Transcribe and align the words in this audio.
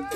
Hej 0.00 0.08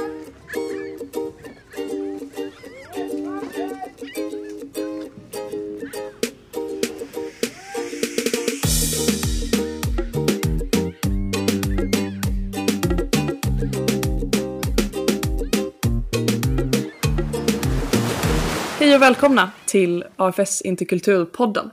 och 18.95 19.03
välkomna 19.03 19.51
till 19.67 20.05
AFS 20.17 20.63
Interkulturpodden. 20.63 21.71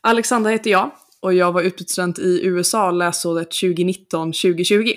Alexandra 0.00 0.50
heter 0.50 0.70
jag 0.70 0.90
och 1.20 1.34
jag 1.34 1.52
var 1.52 1.62
utbytesstudent 1.62 2.18
i 2.18 2.40
USA 2.44 2.90
läsåret 2.90 3.50
2019-2020. 3.50 4.96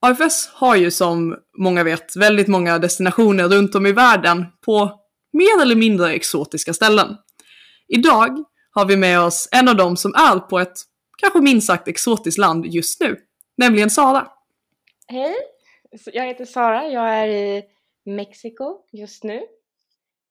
AFS 0.00 0.48
har 0.52 0.76
ju 0.76 0.90
som 0.90 1.36
många 1.58 1.84
vet 1.84 2.16
väldigt 2.16 2.48
många 2.48 2.78
destinationer 2.78 3.48
runt 3.48 3.74
om 3.74 3.86
i 3.86 3.92
världen 3.92 4.46
på 4.66 5.00
mer 5.32 5.62
eller 5.62 5.76
mindre 5.76 6.12
exotiska 6.12 6.74
ställen. 6.74 7.16
Idag 7.88 8.44
har 8.70 8.86
vi 8.86 8.96
med 8.96 9.20
oss 9.20 9.48
en 9.52 9.68
av 9.68 9.76
dem 9.76 9.96
som 9.96 10.14
är 10.14 10.38
på 10.38 10.58
ett 10.58 10.78
kanske 11.18 11.40
minst 11.40 11.66
sagt 11.66 11.88
exotiskt 11.88 12.38
land 12.38 12.66
just 12.66 13.00
nu, 13.00 13.16
nämligen 13.56 13.90
Sara. 13.90 14.28
Hej, 15.08 15.34
jag 16.12 16.26
heter 16.26 16.44
Sara. 16.44 16.88
Jag 16.88 17.08
är 17.08 17.28
i 17.28 17.62
Mexiko 18.04 18.78
just 18.92 19.24
nu 19.24 19.42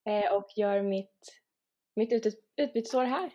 eh, 0.10 0.34
och 0.34 0.48
gör 0.56 0.82
mitt, 0.82 1.42
mitt 1.96 2.26
utbytesår 2.58 3.04
här. 3.04 3.32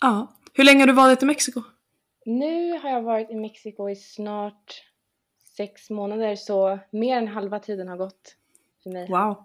Ja. 0.00 0.36
Hur 0.52 0.64
länge 0.64 0.80
har 0.80 0.86
du 0.86 0.92
varit 0.92 1.22
i 1.22 1.26
Mexiko? 1.26 1.62
Nu 2.24 2.78
har 2.78 2.90
jag 2.90 3.02
varit 3.02 3.30
i 3.30 3.34
Mexiko 3.34 3.90
i 3.90 3.96
snart 3.96 4.82
sex 5.56 5.90
månader 5.90 6.36
så 6.36 6.78
mer 6.90 7.18
än 7.18 7.28
halva 7.28 7.58
tiden 7.58 7.88
har 7.88 7.96
gått 7.96 8.36
för 8.82 8.90
mig. 8.90 9.08
Wow. 9.08 9.44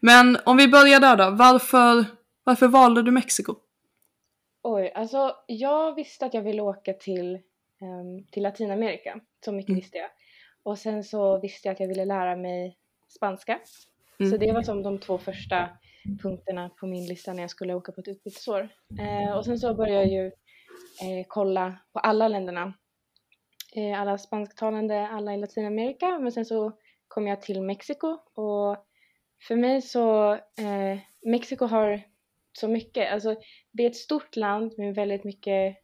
Men 0.00 0.38
om 0.44 0.56
vi 0.56 0.68
börjar 0.68 1.00
där 1.00 1.16
då, 1.16 1.30
varför, 1.30 2.04
varför 2.44 2.68
valde 2.68 3.02
du 3.02 3.10
Mexiko? 3.10 3.54
Oj, 4.62 4.92
alltså 4.94 5.36
jag 5.46 5.94
visste 5.94 6.26
att 6.26 6.34
jag 6.34 6.42
ville 6.42 6.62
åka 6.62 6.92
till, 6.92 7.34
um, 7.80 8.24
till 8.30 8.42
Latinamerika, 8.42 9.20
så 9.44 9.52
mycket 9.52 9.68
mm. 9.68 9.80
visste 9.80 9.98
jag. 9.98 10.10
Och 10.62 10.78
sen 10.78 11.04
så 11.04 11.38
visste 11.38 11.68
jag 11.68 11.72
att 11.72 11.80
jag 11.80 11.88
ville 11.88 12.04
lära 12.04 12.36
mig 12.36 12.78
spanska. 13.08 13.60
Mm. 14.18 14.32
Så 14.32 14.38
det 14.38 14.52
var 14.52 14.62
som 14.62 14.82
de 14.82 14.98
två 14.98 15.18
första 15.18 15.68
punkterna 16.22 16.68
på 16.68 16.86
min 16.86 17.06
lista 17.06 17.32
när 17.32 17.42
jag 17.42 17.50
skulle 17.50 17.74
åka 17.74 17.92
på 17.92 18.00
ett 18.00 18.08
utbytesår. 18.08 18.68
Eh, 19.00 19.36
och 19.36 19.44
sen 19.44 19.58
så 19.58 19.74
började 19.74 20.04
jag 20.04 20.12
ju 20.12 20.26
eh, 20.26 21.26
kolla 21.28 21.78
på 21.92 21.98
alla 21.98 22.28
länderna. 22.28 22.72
Eh, 23.76 24.00
alla 24.00 24.18
spansktalande, 24.18 25.08
alla 25.08 25.34
i 25.34 25.36
Latinamerika. 25.36 26.18
Men 26.18 26.32
sen 26.32 26.44
så 26.44 26.72
kom 27.08 27.26
jag 27.26 27.42
till 27.42 27.62
Mexiko 27.62 28.18
och 28.34 28.86
för 29.48 29.56
mig 29.56 29.82
så, 29.82 30.32
eh, 30.34 30.98
Mexiko 31.22 31.66
har 31.66 32.02
så 32.52 32.68
mycket, 32.68 33.12
alltså 33.12 33.36
det 33.72 33.82
är 33.82 33.90
ett 33.90 33.96
stort 33.96 34.36
land 34.36 34.72
med 34.78 34.94
väldigt 34.94 35.24
mycket 35.24 35.76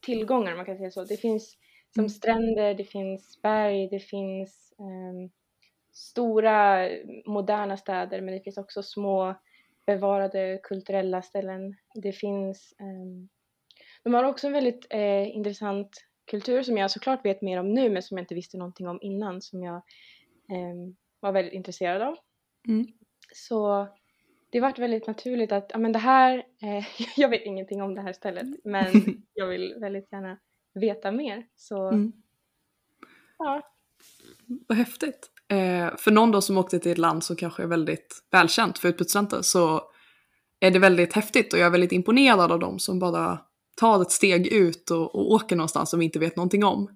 tillgångar 0.00 0.56
man 0.56 0.64
kan 0.64 0.76
säga 0.76 0.90
så. 0.90 1.04
Det 1.04 1.16
finns 1.16 1.56
som 1.94 2.00
mm. 2.00 2.08
stränder, 2.08 2.74
det 2.74 2.84
finns 2.84 3.42
berg, 3.42 3.88
det 3.88 4.00
finns 4.00 4.72
um, 4.78 5.30
stora 5.92 6.88
moderna 7.26 7.76
städer 7.76 8.20
men 8.20 8.34
det 8.34 8.40
finns 8.40 8.58
också 8.58 8.82
små 8.82 9.34
bevarade 9.86 10.60
kulturella 10.62 11.22
ställen. 11.22 11.76
Det 11.94 12.12
finns, 12.12 12.74
um, 12.80 13.28
de 14.02 14.14
har 14.14 14.24
också 14.24 14.46
en 14.46 14.52
väldigt 14.52 14.94
uh, 14.94 15.36
intressant 15.36 16.09
kultur 16.30 16.62
som 16.62 16.76
jag 16.76 16.90
såklart 16.90 17.24
vet 17.24 17.42
mer 17.42 17.60
om 17.60 17.74
nu 17.74 17.90
men 17.90 18.02
som 18.02 18.16
jag 18.16 18.22
inte 18.22 18.34
visste 18.34 18.56
någonting 18.56 18.88
om 18.88 18.98
innan 19.02 19.42
som 19.42 19.62
jag 19.62 19.82
um, 20.48 20.96
var 21.20 21.32
väldigt 21.32 21.54
intresserad 21.54 22.02
av. 22.02 22.16
Mm. 22.68 22.86
Så 23.34 23.88
det 24.50 24.60
varit 24.60 24.78
väldigt 24.78 25.06
naturligt 25.06 25.52
att, 25.52 25.66
ja 25.72 25.78
men 25.78 25.92
det 25.92 25.98
här, 25.98 26.44
eh, 26.62 26.84
jag 27.16 27.28
vet 27.28 27.46
ingenting 27.46 27.82
om 27.82 27.94
det 27.94 28.00
här 28.00 28.12
stället 28.12 28.46
men 28.64 28.86
jag 29.34 29.46
vill 29.46 29.74
väldigt 29.80 30.12
gärna 30.12 30.38
veta 30.74 31.12
mer. 31.12 31.46
Så 31.56 31.88
mm. 31.88 32.12
ja. 33.38 33.62
Vad 34.46 34.78
häftigt. 34.78 35.30
Eh, 35.48 35.96
för 35.96 36.10
någon 36.10 36.30
då 36.30 36.40
som 36.40 36.58
åkte 36.58 36.78
till 36.78 36.92
ett 36.92 36.98
land 36.98 37.24
som 37.24 37.36
kanske 37.36 37.62
är 37.62 37.66
väldigt 37.66 38.22
välkänt 38.30 38.78
för 38.78 38.88
utbytesstudenter 38.88 39.42
så 39.42 39.82
är 40.60 40.70
det 40.70 40.78
väldigt 40.78 41.12
häftigt 41.12 41.52
och 41.52 41.58
jag 41.58 41.66
är 41.66 41.70
väldigt 41.70 41.92
imponerad 41.92 42.52
av 42.52 42.58
dem 42.58 42.78
som 42.78 42.98
bara 42.98 43.38
tar 43.80 44.02
ett 44.02 44.10
steg 44.10 44.46
ut 44.46 44.90
och, 44.90 45.14
och 45.14 45.30
åker 45.32 45.56
någonstans 45.56 45.90
som 45.90 45.98
vi 45.98 46.04
inte 46.04 46.18
vet 46.18 46.36
någonting 46.36 46.64
om. 46.64 46.88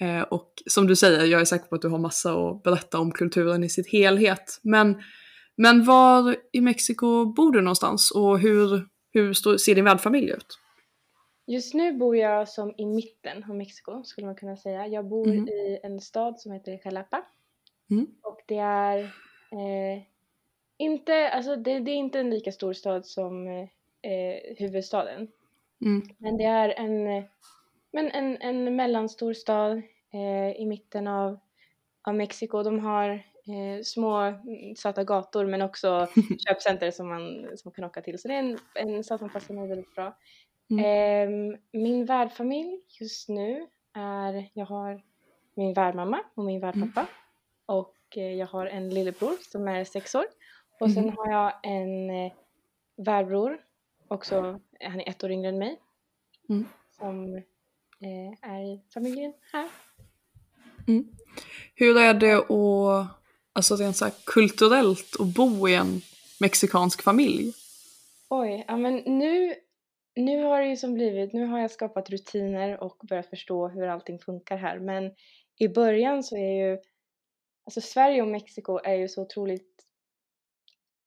Eh, 0.00 0.22
och 0.22 0.52
som 0.66 0.86
du 0.86 0.96
säger, 0.96 1.24
jag 1.24 1.40
är 1.40 1.44
säker 1.44 1.66
på 1.66 1.74
att 1.74 1.82
du 1.82 1.88
har 1.88 1.98
massa 1.98 2.32
att 2.32 2.62
berätta 2.62 2.98
om 2.98 3.12
kulturen 3.12 3.64
i 3.64 3.68
sitt 3.68 3.92
helhet. 3.92 4.60
Men, 4.62 5.02
men 5.56 5.84
var 5.84 6.36
i 6.52 6.60
Mexiko 6.60 7.24
bor 7.24 7.52
du 7.52 7.60
någonstans 7.60 8.10
och 8.10 8.38
hur, 8.38 8.88
hur 9.12 9.32
ser 9.58 9.74
din 9.74 9.84
värdfamilj 9.84 10.30
ut? 10.30 10.58
Just 11.46 11.74
nu 11.74 11.92
bor 11.92 12.16
jag 12.16 12.48
som 12.48 12.74
i 12.78 12.86
mitten 12.86 13.44
av 13.48 13.56
Mexiko 13.56 14.04
skulle 14.04 14.26
man 14.26 14.36
kunna 14.36 14.56
säga. 14.56 14.86
Jag 14.86 15.08
bor 15.08 15.28
mm. 15.28 15.48
i 15.48 15.80
en 15.82 16.00
stad 16.00 16.40
som 16.40 16.52
heter 16.52 16.80
Jalapa. 16.84 17.22
Mm. 17.90 18.06
Och 18.22 18.40
det 18.46 18.58
är 18.58 18.98
eh, 19.52 20.02
inte, 20.78 21.28
alltså 21.28 21.56
det, 21.56 21.80
det, 21.80 21.90
är 21.90 21.96
inte 21.96 22.20
en 22.20 22.30
lika 22.30 22.52
stor 22.52 22.72
stad 22.72 23.06
som 23.06 23.46
eh, 23.46 24.56
huvudstaden. 24.58 25.28
Mm. 25.84 26.02
Men 26.18 26.36
det 26.36 26.44
är 26.44 26.68
en, 26.68 27.24
men 27.92 28.10
en, 28.10 28.36
en 28.40 28.76
mellanstor 28.76 29.32
stad 29.32 29.82
eh, 30.12 30.60
i 30.60 30.66
mitten 30.66 31.06
av, 31.06 31.38
av 32.02 32.14
Mexiko. 32.14 32.62
De 32.62 32.80
har 32.80 33.08
eh, 33.10 33.82
små 33.84 34.16
mm, 34.16 34.76
söta 34.76 35.04
gator 35.04 35.46
men 35.46 35.62
också 35.62 36.08
köpcenter 36.48 36.90
som 36.90 37.08
man, 37.08 37.46
som 37.56 37.68
man 37.68 37.72
kan 37.72 37.84
åka 37.84 38.02
till. 38.02 38.18
Så 38.18 38.28
det 38.28 38.34
är 38.34 38.38
en, 38.38 38.58
en 38.74 39.04
stad 39.04 39.18
som 39.18 39.30
passar 39.30 39.54
mig 39.54 39.68
väldigt 39.68 39.94
bra. 39.94 40.16
Mm. 40.70 40.84
Eh, 40.84 41.58
min 41.72 42.04
värdfamilj 42.04 42.80
just 43.00 43.28
nu 43.28 43.66
är, 43.94 44.50
jag 44.52 44.66
har 44.66 45.02
min 45.54 45.74
värdmamma 45.74 46.20
och 46.34 46.44
min 46.44 46.60
värdpappa 46.60 47.00
mm. 47.00 47.10
och 47.66 47.96
eh, 48.16 48.34
jag 48.34 48.46
har 48.46 48.66
en 48.66 48.90
lillebror 48.90 49.36
som 49.52 49.68
är 49.68 49.84
sex 49.84 50.14
år 50.14 50.26
och 50.80 50.90
sen 50.90 51.02
mm. 51.02 51.16
har 51.16 51.30
jag 51.30 51.52
en 51.62 52.10
eh, 52.10 52.32
värdbror 52.96 53.58
också, 54.08 54.60
han 54.80 55.00
är 55.00 55.08
ett 55.08 55.24
år 55.24 55.30
yngre 55.30 55.48
än 55.48 55.58
mig 55.58 55.80
mm. 56.48 56.68
som 56.98 57.34
eh, 58.00 58.50
är 58.50 58.74
i 58.74 58.82
familjen 58.94 59.32
här. 59.52 59.68
Mm. 60.88 61.08
Hur 61.74 61.98
är 61.98 62.14
det 62.14 62.32
att, 62.32 63.08
alltså 63.52 63.76
rent 63.76 63.96
så 63.96 64.04
här, 64.04 64.14
kulturellt 64.26 65.16
att 65.20 65.34
bo 65.34 65.68
i 65.68 65.74
en 65.74 66.00
mexikansk 66.40 67.02
familj? 67.02 67.52
Oj, 68.28 68.64
ja 68.68 68.76
men 68.76 68.96
nu 68.96 69.54
nu 70.16 70.42
har 70.42 70.60
det 70.60 70.68
ju 70.68 70.76
som 70.76 70.94
blivit, 70.94 71.32
nu 71.32 71.46
har 71.46 71.58
jag 71.58 71.70
skapat 71.70 72.10
rutiner 72.10 72.82
och 72.82 72.96
börjat 73.08 73.26
förstå 73.26 73.68
hur 73.68 73.86
allting 73.86 74.18
funkar 74.18 74.56
här 74.56 74.78
men 74.78 75.14
i 75.58 75.68
början 75.68 76.22
så 76.22 76.36
är 76.36 76.68
ju, 76.68 76.78
alltså 77.64 77.80
Sverige 77.80 78.22
och 78.22 78.28
Mexiko 78.28 78.78
är 78.84 78.94
ju 78.94 79.08
så 79.08 79.22
otroligt 79.22 79.86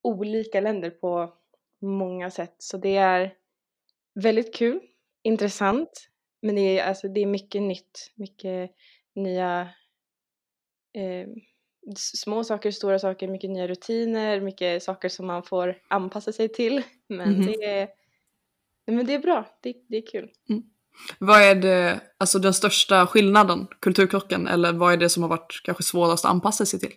olika 0.01 0.61
länder 0.61 0.89
på 0.89 1.33
många 1.81 2.31
sätt 2.31 2.55
så 2.57 2.77
det 2.77 2.97
är 2.97 3.33
väldigt 4.19 4.55
kul, 4.55 4.79
intressant 5.23 6.09
men 6.41 6.55
det 6.55 6.79
är, 6.79 6.87
alltså, 6.87 7.07
det 7.07 7.21
är 7.21 7.25
mycket 7.25 7.61
nytt, 7.61 8.11
mycket 8.15 8.71
nya 9.15 9.69
eh, 10.93 11.27
små 11.95 12.43
saker, 12.43 12.71
stora 12.71 12.99
saker, 12.99 13.27
mycket 13.27 13.49
nya 13.49 13.67
rutiner, 13.67 14.41
mycket 14.41 14.83
saker 14.83 15.09
som 15.09 15.27
man 15.27 15.43
får 15.43 15.77
anpassa 15.87 16.31
sig 16.31 16.49
till 16.49 16.83
men 17.07 17.35
mm 17.35 17.45
det 17.45 17.65
är 17.65 17.89
men 18.91 19.05
det 19.05 19.13
är 19.13 19.19
bra, 19.19 19.57
det, 19.61 19.73
det 19.87 19.97
är 19.97 20.05
kul. 20.05 20.31
Mm. 20.49 20.63
Vad 21.19 21.41
är 21.41 21.55
det, 21.55 21.99
alltså 22.17 22.39
den 22.39 22.53
största 22.53 23.07
skillnaden, 23.07 23.67
kulturkrocken, 23.79 24.47
eller 24.47 24.73
vad 24.73 24.93
är 24.93 24.97
det 24.97 25.09
som 25.09 25.23
har 25.23 25.29
varit 25.29 25.61
kanske 25.63 25.83
svårast 25.83 26.25
att 26.25 26.31
anpassa 26.31 26.65
sig 26.65 26.79
till? 26.79 26.93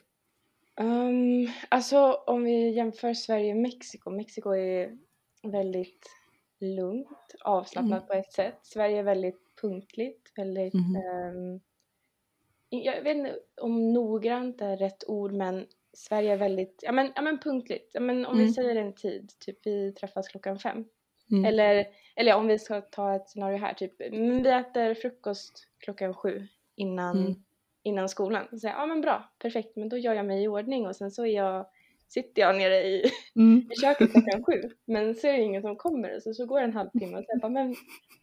Um, 0.80 1.50
alltså 1.68 2.12
om 2.12 2.44
vi 2.44 2.70
jämför 2.70 3.14
Sverige 3.14 3.52
och 3.52 3.60
Mexiko, 3.60 4.10
Mexiko 4.10 4.50
är 4.50 4.90
väldigt 5.42 6.10
lugnt, 6.62 7.34
avslappnat 7.40 8.02
mm. 8.02 8.06
på 8.06 8.12
ett 8.12 8.32
sätt. 8.32 8.58
Sverige 8.62 8.98
är 8.98 9.02
väldigt 9.02 9.56
punktligt, 9.60 10.32
väldigt 10.36 10.74
mm. 10.74 11.36
um, 11.36 11.60
jag 12.68 13.02
vet 13.02 13.16
inte 13.16 13.38
om 13.60 13.92
noggrant 13.92 14.60
är 14.60 14.76
rätt 14.76 15.04
ord 15.08 15.32
men 15.32 15.66
Sverige 15.92 16.32
är 16.32 16.36
väldigt, 16.36 16.80
ja 16.82 16.92
men, 16.92 17.12
ja, 17.14 17.22
men 17.22 17.38
punktligt. 17.38 17.90
Ja, 17.92 18.00
men 18.00 18.26
om 18.26 18.34
mm. 18.34 18.46
vi 18.46 18.52
säger 18.52 18.76
en 18.76 18.92
tid, 18.92 19.32
typ 19.38 19.66
vi 19.66 19.92
träffas 19.92 20.28
klockan 20.28 20.58
fem. 20.58 20.84
Mm. 21.30 21.44
Eller, 21.44 21.86
eller 22.16 22.34
om 22.34 22.46
vi 22.46 22.58
ska 22.58 22.80
ta 22.80 23.14
ett 23.14 23.28
scenario 23.28 23.58
här, 23.58 23.74
typ 23.74 24.00
vi 24.00 24.48
äter 24.48 24.94
frukost 24.94 25.68
klockan 25.78 26.14
sju 26.14 26.46
innan, 26.74 27.18
mm. 27.18 27.34
innan 27.82 28.08
skolan. 28.08 28.46
Så 28.50 28.58
säger 28.58 28.74
ja 28.74 28.86
men 28.86 29.00
bra, 29.00 29.32
perfekt, 29.38 29.76
men 29.76 29.88
då 29.88 29.96
gör 29.96 30.14
jag 30.14 30.26
mig 30.26 30.44
i 30.44 30.48
ordning 30.48 30.86
och 30.86 30.96
sen 30.96 31.10
så 31.10 31.26
är 31.26 31.36
jag, 31.36 31.66
sitter 32.12 32.42
jag 32.42 32.56
nere 32.56 32.82
i, 32.82 33.12
mm. 33.36 33.70
i 33.70 33.80
köket 33.80 34.12
klockan 34.12 34.44
sju. 34.44 34.62
Men 34.86 35.14
så 35.14 35.26
är 35.26 35.32
det 35.32 35.42
ingen 35.42 35.62
som 35.62 35.76
kommer 35.76 36.20
så, 36.20 36.34
så 36.34 36.46
går 36.46 36.58
det 36.58 36.64
en 36.64 36.72
halvtimme 36.72 37.18
och 37.18 37.24
så 37.24 37.38
bara, 37.38 37.52
men 37.52 37.76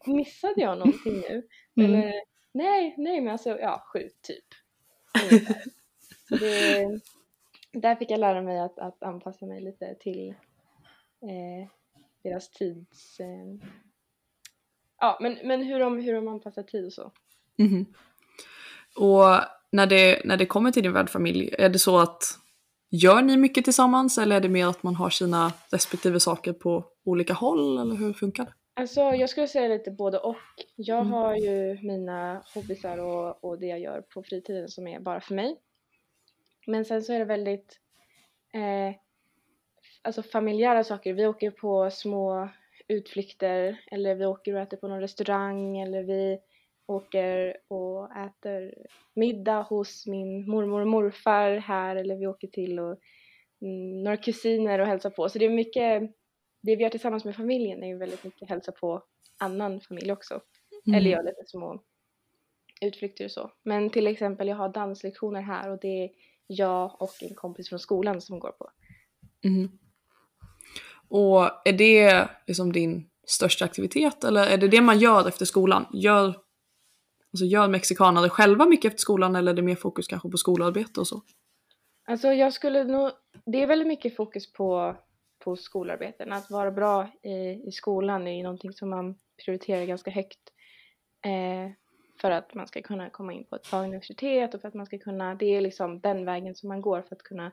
missade 0.06 0.62
jag 0.62 0.78
någonting 0.78 1.14
nu? 1.14 1.48
Mm. 1.78 1.92
Eller 1.92 2.14
nej, 2.52 2.96
nej 2.98 3.22
men 3.22 3.32
alltså 3.32 3.60
ja, 3.60 3.84
sju 3.94 4.10
typ. 4.22 4.46
det, 6.40 7.00
där 7.74 7.96
fick 7.96 8.12
jag 8.12 8.20
lära 8.20 8.42
mig 8.42 8.60
att, 8.60 8.80
att 8.80 9.04
anpassa 9.04 9.46
mig 9.46 9.62
lite 9.62 9.96
till 10.00 10.30
eh, 11.22 11.70
deras 12.24 12.50
tids... 12.50 13.20
Eh, 13.20 13.70
ja, 15.00 15.18
men, 15.22 15.38
men 15.44 15.64
hur, 15.64 15.80
de, 15.80 16.00
hur 16.00 16.14
de 16.14 16.28
anpassar 16.28 16.64
tid 16.64 16.86
och 16.86 16.94
så. 16.94 17.12
Mm. 17.58 17.86
Och 18.96 19.26
när 19.72 19.88
det, 19.88 20.22
när 20.26 20.38
det 20.38 20.46
kommer 20.46 20.72
till 20.72 20.84
din 20.84 20.94
värdfamilj, 20.94 21.56
är 21.58 21.70
det 21.70 21.80
så 21.80 22.00
att 22.00 22.39
gör 22.90 23.22
ni 23.22 23.38
mycket 23.38 23.64
tillsammans 23.64 24.18
eller 24.18 24.36
är 24.36 24.42
det 24.42 24.50
mer 24.50 24.68
att 24.68 24.84
man 24.84 24.96
har 24.96 25.10
sina 25.10 25.54
respektive 25.72 26.20
saker 26.20 26.54
på 26.54 26.86
olika 27.06 27.34
håll 27.34 27.78
eller 27.78 27.96
hur 27.96 28.14
funkar 28.14 28.46
det? 28.46 28.54
Alltså 28.74 29.02
jag 29.02 29.30
skulle 29.30 29.48
säga 29.48 29.68
lite 29.68 29.92
både 29.92 30.18
och. 30.18 30.36
Jag 30.76 31.00
mm. 31.00 31.12
har 31.12 31.36
ju 31.36 31.80
mina 31.82 32.44
hobbysar 32.54 32.98
och, 32.98 33.44
och 33.44 33.60
det 33.60 33.66
jag 33.68 33.80
gör 33.80 34.02
på 34.02 34.24
fritiden 34.24 34.70
som 34.70 34.88
är 34.88 35.00
bara 35.00 35.22
för 35.22 35.36
mig. 35.36 35.56
Men 36.68 36.86
sen 36.86 37.04
så 37.04 37.14
är 37.14 37.20
det 37.20 37.26
väldigt 37.26 37.80
eh, 38.54 38.96
alltså 40.02 40.24
familjära 40.24 40.84
saker. 40.84 41.14
Vi 41.14 41.26
åker 41.26 41.52
på 41.52 41.90
små 41.92 42.50
utflykter 42.88 43.82
eller 43.92 44.16
vi 44.16 44.26
åker 44.26 44.54
och 44.54 44.62
äter 44.62 44.78
på 44.78 44.88
någon 44.88 45.02
restaurang 45.02 45.80
eller 45.80 46.04
vi 46.04 46.40
åker 46.90 47.58
och 47.68 48.12
äter 48.18 48.74
middag 49.14 49.62
hos 49.62 50.08
min 50.08 50.50
mormor 50.50 50.82
och 50.82 50.88
morfar 50.88 51.58
här 51.58 51.96
eller 51.96 52.16
vi 52.16 52.28
åker 52.28 52.48
till 52.48 52.80
och, 52.80 52.98
mm, 53.62 54.04
några 54.04 54.18
kusiner 54.18 54.80
och 54.80 54.88
hälsar 54.88 55.10
på. 55.10 55.30
Så 55.30 55.40
det 55.40 55.46
är 55.46 55.50
mycket, 55.50 56.02
det 56.62 56.76
vi 56.76 56.84
gör 56.84 56.90
tillsammans 56.90 57.26
med 57.26 57.36
familjen 57.36 57.84
är 57.84 57.88
ju 57.88 57.98
väldigt 57.98 58.24
mycket 58.24 58.50
hälsa 58.50 58.72
på 58.72 59.04
annan 59.38 59.82
familj 59.82 60.12
också. 60.12 60.42
Mm. 60.86 60.98
Eller 60.98 61.12
göra 61.12 61.22
lite 61.22 61.44
små 61.46 61.82
utflykter 62.82 63.26
och 63.26 63.32
så. 63.32 63.52
Men 63.64 63.90
till 63.90 64.08
exempel 64.08 64.48
jag 64.48 64.56
har 64.56 64.70
danslektioner 64.70 65.42
här 65.42 65.72
och 65.72 65.80
det 65.82 66.04
är 66.04 66.10
jag 66.48 67.02
och 67.02 67.24
en 67.24 67.36
kompis 67.36 67.70
från 67.70 67.80
skolan 67.80 68.22
som 68.22 68.40
går 68.40 68.52
på. 68.52 68.70
Mm. 69.44 69.70
Och 71.10 71.68
är 71.68 71.74
det 71.74 72.30
liksom 72.48 72.72
din 72.74 73.10
största 73.28 73.66
aktivitet 73.66 74.24
eller 74.24 74.48
är 74.48 74.58
det 74.58 74.68
det 74.68 74.82
man 74.82 75.00
gör 75.00 75.28
efter 75.28 75.46
skolan? 75.46 75.86
Gör, 75.94 76.36
alltså 77.34 77.46
gör 77.46 77.68
mexikanare 77.68 78.30
själva 78.30 78.66
mycket 78.66 78.92
efter 78.92 79.02
skolan 79.02 79.36
eller 79.36 79.52
är 79.52 79.56
det 79.56 79.62
mer 79.62 79.76
fokus 79.76 80.08
kanske 80.08 80.30
på 80.30 80.38
skolarbete 80.38 81.00
och 81.00 81.08
så? 81.08 81.22
Alltså 82.06 82.28
jag 82.28 82.54
skulle 82.54 82.84
nog, 82.84 83.12
det 83.46 83.64
är 83.64 83.68
väldigt 83.68 83.88
mycket 83.88 84.16
fokus 84.16 84.54
på, 84.54 84.96
på 85.40 85.56
skolarbeten. 85.56 86.32
Att 86.32 86.52
vara 86.52 86.72
bra 86.72 87.08
i, 87.22 87.68
i 87.68 87.72
skolan 87.72 88.28
är 88.28 88.38
ju 88.38 88.44
någonting 88.44 88.74
som 88.74 88.90
man 88.90 89.16
prioriterar 89.46 89.86
ganska 89.86 90.12
högt. 90.12 90.40
Eh, 91.26 91.72
för 92.22 92.32
att 92.32 92.54
man 92.54 92.68
ska 92.68 92.82
kunna 92.82 93.10
komma 93.10 93.34
in 93.34 93.44
på 93.44 93.56
ett 93.56 93.70
bra 93.70 93.84
universitet 93.84 94.54
och 94.54 94.62
för 94.62 94.68
att 94.68 94.74
man 94.74 94.86
ska 94.86 94.98
kunna, 94.98 95.36
det 95.36 95.46
är 95.46 95.62
liksom 95.62 96.00
den 96.00 96.26
vägen 96.26 96.56
som 96.56 96.70
man 96.70 96.82
går 96.82 97.02
för 97.02 97.16
att 97.16 97.24
kunna 97.24 97.52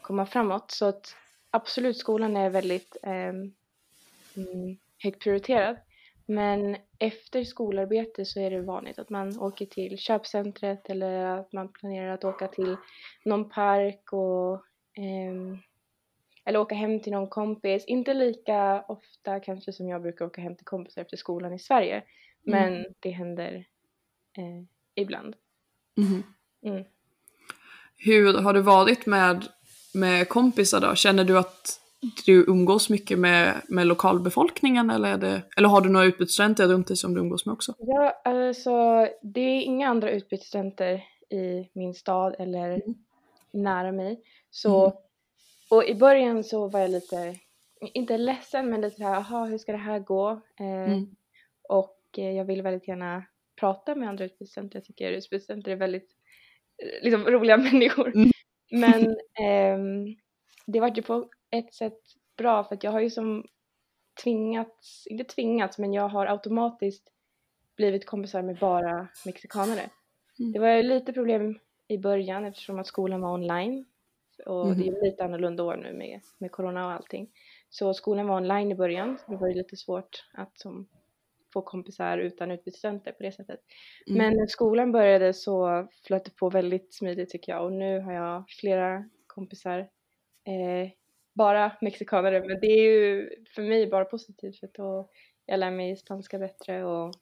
komma 0.00 0.26
framåt. 0.26 0.70
Så 0.70 0.86
att 0.86 1.16
absolut, 1.50 1.96
skolan 1.96 2.36
är 2.36 2.50
väldigt 2.50 2.96
eh, 3.02 3.12
mm, 4.36 4.78
högt 4.98 5.22
prioriterad. 5.22 5.76
Men 6.26 6.76
efter 6.98 7.44
skolarbete 7.44 8.24
så 8.24 8.40
är 8.40 8.50
det 8.50 8.60
vanligt 8.60 8.98
att 8.98 9.10
man 9.10 9.38
åker 9.38 9.66
till 9.66 9.98
köpcentret 9.98 10.90
eller 10.90 11.24
att 11.24 11.52
man 11.52 11.72
planerar 11.72 12.14
att 12.14 12.24
åka 12.24 12.48
till 12.48 12.76
någon 13.24 13.48
park 13.48 14.12
och 14.12 14.54
eh, 15.02 15.58
eller 16.44 16.58
åka 16.58 16.74
hem 16.74 17.00
till 17.00 17.12
någon 17.12 17.28
kompis. 17.28 17.84
Inte 17.86 18.14
lika 18.14 18.84
ofta 18.88 19.40
kanske 19.40 19.72
som 19.72 19.88
jag 19.88 20.02
brukar 20.02 20.24
åka 20.24 20.40
hem 20.40 20.56
till 20.56 20.64
kompisar 20.64 21.02
efter 21.02 21.16
skolan 21.16 21.52
i 21.52 21.58
Sverige. 21.58 22.02
Men 22.42 22.74
mm. 22.74 22.92
det 23.00 23.10
händer 23.10 23.54
eh, 24.38 24.64
ibland. 24.94 25.36
Mm. 25.96 26.22
Mm. 26.64 26.84
Hur 27.98 28.34
har 28.34 28.52
det 28.52 28.60
varit 28.60 29.06
med, 29.06 29.44
med 29.94 30.28
kompisar 30.28 30.80
då? 30.80 30.94
Känner 30.94 31.24
du 31.24 31.38
att 31.38 31.80
du 32.26 32.44
umgås 32.48 32.90
mycket 32.90 33.18
med, 33.18 33.62
med 33.68 33.86
lokalbefolkningen 33.86 34.90
eller, 34.90 35.08
är 35.08 35.18
det, 35.18 35.42
eller 35.56 35.68
har 35.68 35.80
du 35.80 35.88
några 35.88 36.06
utbytesstudenter 36.06 36.68
runt 36.68 36.86
dig 36.86 36.96
som 36.96 37.14
du 37.14 37.20
umgås 37.20 37.46
med 37.46 37.52
också? 37.52 37.74
Ja, 37.78 38.20
alltså 38.24 39.08
det 39.22 39.40
är 39.40 39.62
inga 39.62 39.88
andra 39.88 40.10
utbytesstudenter 40.10 41.04
i 41.30 41.70
min 41.72 41.94
stad 41.94 42.36
eller 42.38 42.68
mm. 42.70 42.94
nära 43.52 43.92
mig. 43.92 44.20
Så, 44.50 44.84
mm. 44.84 44.96
och 45.70 45.84
i 45.84 45.94
början 45.94 46.44
så 46.44 46.68
var 46.68 46.80
jag 46.80 46.90
lite, 46.90 47.34
inte 47.80 48.18
ledsen 48.18 48.70
men 48.70 48.80
lite 48.80 48.96
såhär, 48.96 49.14
jaha 49.14 49.44
hur 49.44 49.58
ska 49.58 49.72
det 49.72 49.78
här 49.78 49.98
gå? 49.98 50.30
Eh, 50.60 50.92
mm. 50.92 51.06
Och 51.68 52.00
eh, 52.18 52.30
jag 52.30 52.44
vill 52.44 52.62
väldigt 52.62 52.88
gärna 52.88 53.24
prata 53.60 53.94
med 53.94 54.08
andra 54.08 54.24
utbytesstudenter. 54.24 54.78
Jag 54.78 54.84
tycker 54.84 55.10
utbytesstudenter 55.10 55.70
är 55.70 55.76
väldigt 55.76 56.10
eh, 56.82 57.04
liksom, 57.04 57.24
roliga 57.24 57.56
människor. 57.72 58.08
Mm. 58.14 58.30
Men 58.70 59.06
eh, 59.40 59.78
det 60.66 60.80
var 60.80 60.96
ju 60.96 61.02
på 61.02 61.28
ett 61.58 61.74
sätt 61.74 62.00
bra 62.36 62.64
för 62.64 62.74
att 62.74 62.84
jag 62.84 62.92
har 62.92 63.00
ju 63.00 63.10
som 63.10 63.44
tvingats, 64.22 65.06
inte 65.06 65.24
tvingats, 65.24 65.78
men 65.78 65.92
jag 65.92 66.08
har 66.08 66.26
automatiskt 66.26 67.12
blivit 67.76 68.06
kompisar 68.06 68.42
med 68.42 68.58
bara 68.58 69.08
mexikanare. 69.26 69.90
Mm. 70.38 70.52
Det 70.52 70.58
var 70.58 70.82
lite 70.82 71.12
problem 71.12 71.58
i 71.88 71.98
början 71.98 72.44
eftersom 72.44 72.78
att 72.78 72.86
skolan 72.86 73.20
var 73.20 73.34
online 73.34 73.84
och 74.46 74.66
mm. 74.66 74.78
det 74.78 74.88
är 74.88 75.04
lite 75.04 75.24
annorlunda 75.24 75.62
år 75.64 75.76
nu 75.76 75.92
med, 75.92 76.20
med 76.38 76.52
corona 76.52 76.86
och 76.86 76.92
allting. 76.92 77.30
Så 77.68 77.94
skolan 77.94 78.26
var 78.26 78.36
online 78.36 78.72
i 78.72 78.74
början, 78.74 79.18
så 79.18 79.30
det 79.30 79.36
var 79.36 79.48
ju 79.48 79.54
lite 79.54 79.76
svårt 79.76 80.24
att 80.32 80.58
som 80.58 80.88
få 81.52 81.62
kompisar 81.62 82.18
utan 82.18 82.50
utbytesstudenter 82.50 83.12
på 83.12 83.22
det 83.22 83.32
sättet. 83.32 83.60
Mm. 84.06 84.18
Men 84.18 84.36
när 84.36 84.46
skolan 84.46 84.92
började 84.92 85.34
så 85.34 85.88
flöt 86.06 86.24
det 86.24 86.36
på 86.36 86.50
väldigt 86.50 86.94
smidigt 86.94 87.30
tycker 87.30 87.52
jag 87.52 87.64
och 87.64 87.72
nu 87.72 88.00
har 88.00 88.12
jag 88.12 88.44
flera 88.48 89.04
kompisar, 89.26 89.78
eh, 90.44 90.90
bara 91.36 91.72
mexikanare, 91.80 92.40
men 92.40 92.60
det 92.60 92.66
är 92.66 92.82
ju 92.82 93.30
för 93.54 93.62
mig 93.62 93.86
bara 93.86 94.04
positivt 94.04 94.60
för 94.60 94.70
då 94.74 95.10
jag 95.46 95.60
lär 95.60 95.70
mig 95.70 95.96
spanska 95.96 96.38
bättre 96.38 96.84
och 96.84 97.14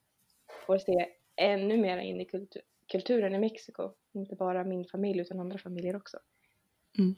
får 0.67 0.79
se 0.79 1.07
ännu 1.37 1.77
mer 1.77 1.99
in 1.99 2.21
i 2.21 2.25
kultur 2.25 2.63
kulturen 2.93 3.35
i 3.35 3.39
Mexiko. 3.39 3.91
Inte 4.15 4.37
bara 4.37 4.65
min 4.65 4.85
familj 4.85 5.21
utan 5.21 5.41
andra 5.41 5.59
familjer 5.59 5.97
också. 5.97 6.17
Mm. 6.99 7.15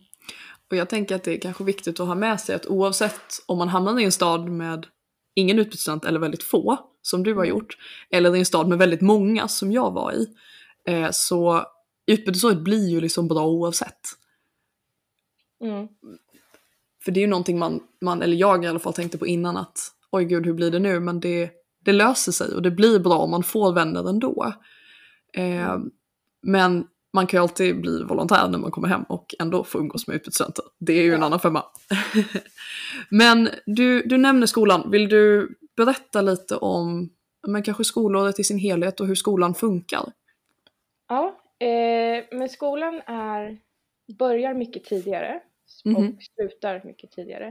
Och 0.70 0.76
jag 0.76 0.88
tänker 0.88 1.14
att 1.14 1.24
det 1.24 1.32
är 1.32 1.40
kanske 1.40 1.64
viktigt 1.64 2.00
att 2.00 2.06
ha 2.06 2.14
med 2.14 2.40
sig 2.40 2.54
att 2.54 2.66
oavsett 2.66 3.32
om 3.46 3.58
man 3.58 3.68
hamnar 3.68 4.00
i 4.00 4.04
en 4.04 4.12
stad 4.12 4.48
med 4.48 4.86
ingen 5.34 5.58
utbytesstudent 5.58 6.04
eller 6.04 6.20
väldigt 6.20 6.42
få, 6.42 6.78
som 7.02 7.22
du 7.22 7.34
har 7.34 7.44
mm. 7.44 7.56
gjort, 7.56 7.76
eller 8.10 8.36
i 8.36 8.38
en 8.38 8.46
stad 8.46 8.68
med 8.68 8.78
väldigt 8.78 9.00
många 9.00 9.48
som 9.48 9.72
jag 9.72 9.90
var 9.90 10.12
i, 10.12 10.26
eh, 10.84 11.08
så 11.12 11.64
utbytesåret 12.06 12.58
blir 12.58 12.88
ju 12.88 13.00
liksom 13.00 13.28
bra 13.28 13.46
oavsett. 13.46 14.00
Mm. 15.60 15.88
För 17.06 17.12
det 17.12 17.20
är 17.20 17.22
ju 17.22 17.26
någonting 17.26 17.58
man, 17.58 17.80
man, 18.00 18.22
eller 18.22 18.36
jag 18.36 18.64
i 18.64 18.68
alla 18.68 18.78
fall 18.78 18.92
tänkte 18.92 19.18
på 19.18 19.26
innan 19.26 19.56
att 19.56 19.78
oj 20.10 20.24
gud 20.24 20.46
hur 20.46 20.52
blir 20.52 20.70
det 20.70 20.78
nu? 20.78 21.00
Men 21.00 21.20
det, 21.20 21.50
det 21.84 21.92
löser 21.92 22.32
sig 22.32 22.54
och 22.54 22.62
det 22.62 22.70
blir 22.70 22.98
bra 22.98 23.18
om 23.18 23.30
man 23.30 23.42
får 23.42 23.72
vänner 23.72 24.08
ändå. 24.08 24.52
Eh. 25.32 25.78
Men 26.42 26.86
man 27.12 27.26
kan 27.26 27.38
ju 27.38 27.42
alltid 27.42 27.80
bli 27.80 28.02
volontär 28.02 28.48
när 28.48 28.58
man 28.58 28.70
kommer 28.70 28.88
hem 28.88 29.02
och 29.02 29.34
ändå 29.38 29.64
få 29.64 29.78
umgås 29.78 30.06
med 30.06 30.16
utbytesstudenter. 30.16 30.64
Det 30.78 30.92
är 30.92 31.02
ju 31.02 31.14
en 31.14 31.22
annan 31.22 31.40
femma. 31.40 31.64
men 33.10 33.48
du, 33.66 34.02
du 34.02 34.16
nämner 34.16 34.46
skolan. 34.46 34.90
Vill 34.90 35.08
du 35.08 35.54
berätta 35.76 36.20
lite 36.20 36.56
om 36.56 37.10
men 37.46 37.62
kanske 37.62 37.84
skolåret 37.84 38.40
i 38.40 38.44
sin 38.44 38.58
helhet 38.58 39.00
och 39.00 39.06
hur 39.06 39.14
skolan 39.14 39.54
funkar? 39.54 40.12
Ja, 41.08 41.40
eh, 41.58 42.38
men 42.38 42.48
skolan 42.48 43.02
är, 43.06 43.58
börjar 44.18 44.54
mycket 44.54 44.84
tidigare 44.84 45.40
mm 45.86 46.02
-hmm. 46.02 46.20
slutar 46.20 46.82
mycket 46.84 47.10
tidigare. 47.10 47.46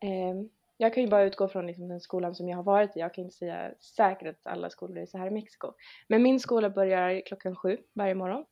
Eh, 0.00 0.34
jag 0.76 0.94
kan 0.94 1.02
ju 1.02 1.08
bara 1.08 1.24
utgå 1.24 1.48
från 1.48 1.66
liksom 1.66 1.88
den 1.88 2.00
skolan 2.00 2.34
som 2.34 2.48
jag 2.48 2.56
har 2.56 2.64
varit 2.64 2.96
i. 2.96 3.00
Jag 3.00 3.14
kan 3.14 3.24
inte 3.24 3.36
säga 3.36 3.74
säkert 3.80 4.28
att 4.28 4.52
alla 4.52 4.70
skolor 4.70 4.98
är 4.98 5.06
så 5.06 5.18
här 5.18 5.26
i 5.26 5.30
Mexiko. 5.30 5.72
Men 6.08 6.22
min 6.22 6.40
skola 6.40 6.70
börjar 6.70 7.22
klockan 7.26 7.56
sju 7.56 7.78
varje 7.92 8.14
morgon. 8.14 8.44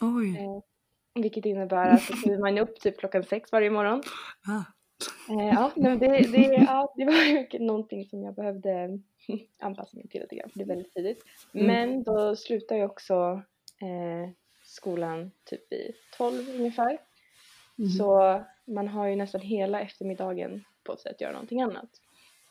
Oj. 0.00 0.38
Eh, 0.38 0.60
vilket 1.22 1.46
innebär 1.46 1.90
att 1.90 2.08
då 2.08 2.14
kliver 2.14 2.38
man 2.38 2.58
upp 2.58 2.80
typ 2.80 2.98
klockan 2.98 3.24
sex 3.24 3.52
varje 3.52 3.70
morgon. 3.70 4.02
Ah. 4.48 4.62
Eh, 5.30 5.48
ja, 5.48 5.72
det, 5.76 5.96
det, 6.32 6.64
ja, 6.68 6.92
det 6.96 7.04
var 7.04 7.12
ju 7.12 7.58
någonting 7.58 8.04
som 8.04 8.22
jag 8.22 8.34
behövde 8.34 8.98
anpassa 9.62 9.96
mig 9.96 10.08
till 10.08 10.20
lite 10.20 10.36
grann 10.36 10.50
för 10.50 10.58
det 10.58 10.64
är 10.64 10.68
väldigt 10.68 10.92
tidigt. 10.92 11.24
Mm. 11.54 11.66
Men 11.66 12.02
då 12.02 12.36
slutar 12.36 12.76
ju 12.76 12.84
också 12.84 13.42
eh, 13.82 14.30
skolan 14.64 15.30
typ 15.44 15.72
i 15.72 15.92
tolv 16.16 16.48
ungefär. 16.54 16.98
Mm. 17.78 17.90
Så 17.90 18.42
man 18.64 18.88
har 18.88 19.06
ju 19.06 19.16
nästan 19.16 19.40
hela 19.40 19.80
eftermiddagen 19.80 20.64
på 20.84 20.96
sig 20.96 21.10
att 21.10 21.20
göra 21.20 21.32
någonting 21.32 21.62
annat. 21.62 21.90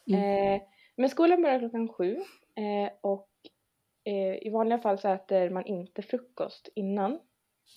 Mm. 0.08 0.56
Eh, 0.56 0.62
men 0.96 1.10
skolan 1.10 1.42
börjar 1.42 1.60
klockan 1.60 1.90
sju 1.90 2.16
eh, 2.56 2.92
och 3.02 3.30
eh, 4.04 4.48
i 4.48 4.50
vanliga 4.50 4.80
fall 4.80 5.00
så 5.00 5.08
äter 5.08 5.50
man 5.50 5.66
inte 5.66 6.02
frukost 6.02 6.70
innan. 6.76 7.20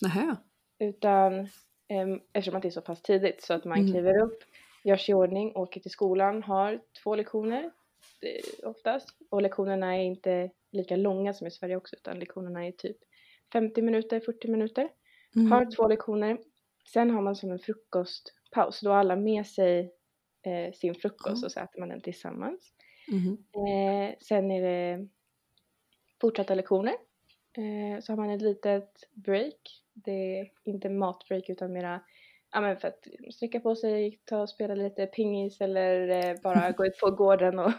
Nähä. 0.00 0.36
Utan 0.78 1.48
ehm, 1.88 2.20
eftersom 2.32 2.56
att 2.56 2.62
det 2.62 2.68
är 2.68 2.70
så 2.70 2.80
pass 2.80 3.02
tidigt 3.02 3.42
så 3.42 3.54
att 3.54 3.64
man 3.64 3.78
mm. 3.78 3.92
kliver 3.92 4.22
upp, 4.22 4.38
gör 4.84 4.96
sig 4.96 5.12
i 5.12 5.14
ordning, 5.14 5.56
åker 5.56 5.80
till 5.80 5.90
skolan, 5.90 6.42
har 6.42 6.80
två 7.02 7.16
lektioner 7.16 7.70
oftast. 8.62 9.08
Och 9.30 9.42
lektionerna 9.42 9.96
är 9.96 10.02
inte 10.02 10.50
lika 10.72 10.96
långa 10.96 11.34
som 11.34 11.46
i 11.46 11.50
Sverige 11.50 11.76
också 11.76 11.96
utan 11.96 12.18
lektionerna 12.18 12.66
är 12.66 12.72
typ 12.72 12.96
50 13.52 13.82
minuter, 13.82 14.20
40 14.20 14.48
minuter. 14.48 14.88
mm. 15.36 15.52
har 15.52 15.76
två 15.76 15.88
lektioner. 15.88 16.38
Sen 16.92 17.10
har 17.10 17.22
man 17.22 17.36
som 17.36 17.50
en 17.50 17.58
frukostpaus, 17.58 18.80
då 18.80 18.90
har 18.90 18.98
alla 18.98 19.16
med 19.16 19.46
sig 19.46 19.92
eh, 20.42 20.72
sin 20.72 20.94
frukost 20.94 21.44
och 21.44 21.52
så 21.52 21.60
äter 21.60 21.80
man 21.80 21.88
den 21.88 22.00
tillsammans. 22.00 22.72
Mm. 23.12 23.32
Eh, 23.32 24.14
sen 24.20 24.50
är 24.50 24.62
det 24.62 25.08
fortsatta 26.20 26.54
lektioner. 26.54 26.94
Eh, 27.56 28.00
så 28.00 28.12
har 28.12 28.16
man 28.16 28.30
ett 28.30 28.42
litet 28.42 28.90
break. 29.12 29.82
Det 29.94 30.40
är 30.40 30.50
inte 30.64 30.88
matbreak 30.88 31.48
utan 31.48 31.72
mera 31.72 32.00
ja, 32.52 32.60
men 32.60 32.76
för 32.76 32.88
att 32.88 33.06
sträcka 33.34 33.60
på 33.60 33.76
sig, 33.76 34.20
ta 34.24 34.40
och 34.40 34.48
spela 34.48 34.74
lite 34.74 35.06
pingis 35.06 35.60
eller 35.60 36.08
eh, 36.08 36.36
bara 36.42 36.70
gå 36.76 36.86
ut 36.86 36.98
på 36.98 37.10
gården 37.10 37.58
och, 37.58 37.72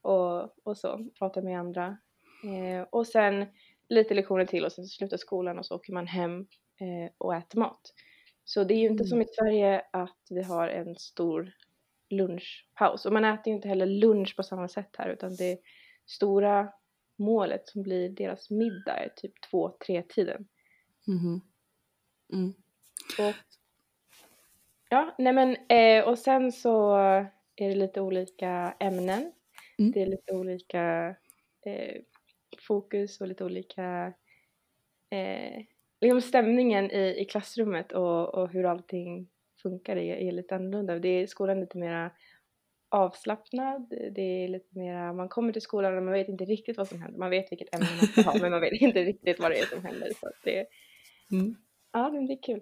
och, 0.00 0.66
och, 0.66 0.76
så, 0.76 1.08
prata 1.18 1.42
med 1.42 1.58
andra. 1.58 1.96
Eh, 2.44 2.86
och 2.90 3.06
sen 3.06 3.46
lite 3.88 4.14
lektioner 4.14 4.46
till 4.46 4.64
och 4.64 4.72
sen 4.72 4.86
slutar 4.86 5.16
skolan 5.16 5.58
och 5.58 5.66
så 5.66 5.74
åker 5.74 5.92
man 5.92 6.06
hem 6.06 6.40
eh, 6.80 7.12
och 7.18 7.34
äter 7.34 7.58
mat. 7.58 7.94
Så 8.44 8.64
det 8.64 8.74
är 8.74 8.78
ju 8.78 8.86
inte 8.86 9.02
mm. 9.02 9.08
som 9.08 9.22
i 9.22 9.26
Sverige 9.26 9.82
att 9.90 10.26
vi 10.30 10.42
har 10.42 10.68
en 10.68 10.96
stor 10.96 11.52
lunchpaus. 12.10 13.06
Och 13.06 13.12
man 13.12 13.24
äter 13.24 13.46
ju 13.46 13.54
inte 13.54 13.68
heller 13.68 13.86
lunch 13.86 14.36
på 14.36 14.42
samma 14.42 14.68
sätt 14.68 14.94
här 14.98 15.08
utan 15.08 15.36
det 15.36 15.58
stora 16.06 16.72
målet 17.16 17.68
som 17.68 17.82
blir 17.82 18.08
deras 18.08 18.50
middag 18.50 18.96
är 18.96 19.08
typ 19.16 19.40
två, 19.50 19.76
tre 19.86 20.02
tiden. 20.02 20.48
Mm. 21.08 21.40
Mm. 22.32 22.54
Och, 23.18 23.34
ja, 24.88 25.14
nej 25.18 25.32
men 25.32 25.56
eh, 25.68 26.08
och 26.08 26.18
sen 26.18 26.52
så 26.52 26.96
är 27.56 27.68
det 27.68 27.74
lite 27.74 28.00
olika 28.00 28.74
ämnen. 28.80 29.32
Mm. 29.78 29.92
Det 29.92 30.02
är 30.02 30.06
lite 30.06 30.32
olika 30.32 31.14
eh, 31.66 32.00
fokus 32.58 33.20
och 33.20 33.26
lite 33.26 33.44
olika 33.44 34.12
eh, 35.10 35.64
liksom 36.00 36.20
stämningen 36.20 36.90
i, 36.90 37.20
i 37.20 37.24
klassrummet 37.24 37.92
och, 37.92 38.34
och 38.34 38.48
hur 38.48 38.64
allting 38.64 39.28
funkar 39.62 39.96
är, 39.96 40.16
är 40.16 40.32
lite 40.32 40.54
annorlunda. 40.54 40.98
Det 40.98 41.08
är 41.08 41.26
skolan 41.26 41.60
lite 41.60 41.78
mera 41.78 42.10
avslappnad, 42.90 43.88
det 44.14 44.44
är 44.44 44.48
lite 44.48 44.78
mera, 44.78 45.12
man 45.12 45.28
kommer 45.28 45.52
till 45.52 45.62
skolan 45.62 45.96
och 45.96 46.02
man 46.02 46.12
vet 46.12 46.28
inte 46.28 46.44
riktigt 46.44 46.76
vad 46.78 46.88
som 46.88 47.02
händer. 47.02 47.18
Man 47.18 47.30
vet 47.30 47.52
vilket 47.52 47.74
ämne 47.74 47.86
man 47.96 48.06
ska 48.06 48.22
ha 48.22 48.38
men 48.40 48.50
man 48.50 48.60
vet 48.60 48.72
inte 48.80 49.02
riktigt 49.02 49.40
vad 49.40 49.50
det 49.50 49.58
är 49.58 49.66
som 49.66 49.84
händer. 49.84 50.08
Så 50.20 50.30
det, 50.44 50.66
mm. 51.32 51.56
Ja, 51.92 52.10
det 52.10 52.32
är 52.32 52.42
kul. 52.42 52.60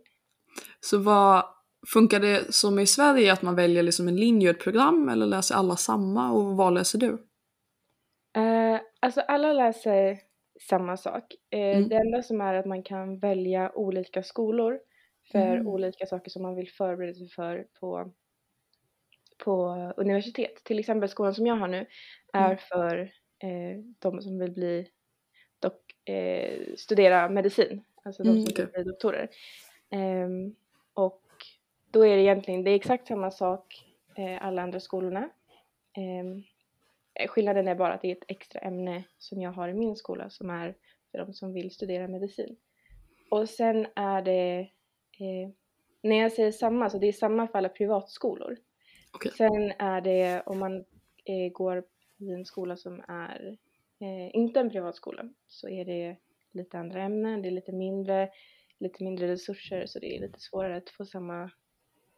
Så 0.80 0.98
vad, 0.98 1.44
funkar 1.86 2.20
det 2.20 2.54
som 2.54 2.78
i 2.78 2.86
Sverige 2.86 3.32
att 3.32 3.42
man 3.42 3.54
väljer 3.54 3.82
liksom 3.82 4.08
en 4.08 4.16
linje 4.16 4.50
och 4.50 4.56
ett 4.56 4.62
program 4.62 5.08
eller 5.08 5.26
läser 5.26 5.54
alla 5.54 5.76
samma 5.76 6.32
och 6.32 6.56
vad 6.56 6.74
läser 6.74 6.98
du? 6.98 7.10
Uh, 8.38 8.80
alltså 9.00 9.20
alla 9.20 9.52
läser 9.52 10.18
samma 10.60 10.96
sak. 10.96 11.34
Uh, 11.54 11.60
mm. 11.60 11.88
Det 11.88 11.96
enda 11.96 12.22
som 12.22 12.40
är 12.40 12.54
att 12.54 12.66
man 12.66 12.82
kan 12.82 13.18
välja 13.18 13.72
olika 13.74 14.22
skolor 14.22 14.80
för 15.32 15.56
mm. 15.56 15.66
olika 15.66 16.06
saker 16.06 16.30
som 16.30 16.42
man 16.42 16.54
vill 16.54 16.70
förbereda 16.70 17.14
sig 17.14 17.28
för 17.28 17.66
på, 17.80 18.12
på 19.44 19.66
universitet. 19.96 20.64
Till 20.64 20.78
exempel 20.78 21.08
skolan 21.08 21.34
som 21.34 21.46
jag 21.46 21.56
har 21.56 21.68
nu 21.68 21.86
är 22.32 22.46
mm. 22.46 22.58
för 22.58 23.00
uh, 23.44 23.84
de 23.98 24.22
som 24.22 24.38
vill 24.38 24.52
bli 24.52 24.88
dock, 25.60 25.94
studera 26.76 27.28
medicin, 27.28 27.84
alltså 28.02 28.22
de 28.22 28.28
mm, 28.28 28.42
som 28.42 28.52
okay. 28.52 28.64
vill 28.64 28.72
bli 28.72 28.82
doktorer. 28.82 29.28
Um, 29.90 30.56
och 30.94 31.22
då 31.90 32.06
är 32.06 32.16
det 32.16 32.22
egentligen, 32.22 32.64
det 32.64 32.70
är 32.70 32.74
exakt 32.74 33.06
samma 33.06 33.30
sak 33.30 33.84
alla 34.40 34.62
andra 34.62 34.80
skolorna. 34.80 35.30
Eh, 37.18 37.28
skillnaden 37.28 37.68
är 37.68 37.74
bara 37.74 37.94
att 37.94 38.02
det 38.02 38.08
är 38.08 38.16
ett 38.16 38.24
extra 38.28 38.60
ämne 38.60 39.04
som 39.18 39.40
jag 39.40 39.52
har 39.52 39.68
i 39.68 39.74
min 39.74 39.96
skola 39.96 40.30
som 40.30 40.50
är 40.50 40.74
för 41.10 41.18
de 41.18 41.32
som 41.32 41.52
vill 41.52 41.70
studera 41.70 42.08
medicin. 42.08 42.56
Och 43.30 43.48
sen 43.48 43.86
är 43.94 44.22
det, 44.22 44.58
eh, 45.18 45.50
när 46.02 46.16
jag 46.16 46.32
säger 46.32 46.52
samma, 46.52 46.90
så 46.90 46.98
det 46.98 47.06
är 47.06 47.12
samma 47.12 47.48
för 47.48 47.58
alla 47.58 47.68
privatskolor. 47.68 48.56
Okay. 49.14 49.32
Sen 49.32 49.72
är 49.78 50.00
det 50.00 50.42
om 50.46 50.58
man 50.58 50.84
eh, 51.24 51.52
går 51.52 51.84
i 52.18 52.30
en 52.30 52.44
skola 52.44 52.76
som 52.76 53.02
är 53.08 53.58
eh, 54.00 54.36
inte 54.36 54.60
en 54.60 54.70
privatskola 54.70 55.28
så 55.46 55.68
är 55.68 55.84
det 55.84 56.16
lite 56.52 56.78
andra 56.78 57.02
ämnen, 57.02 57.42
det 57.42 57.48
är 57.48 57.52
lite 57.52 57.72
mindre, 57.72 58.30
lite 58.78 59.04
mindre 59.04 59.28
resurser 59.28 59.86
så 59.86 59.98
det 59.98 60.16
är 60.16 60.20
lite 60.20 60.40
svårare 60.40 60.76
att 60.76 60.90
få 60.90 61.04
samma 61.04 61.50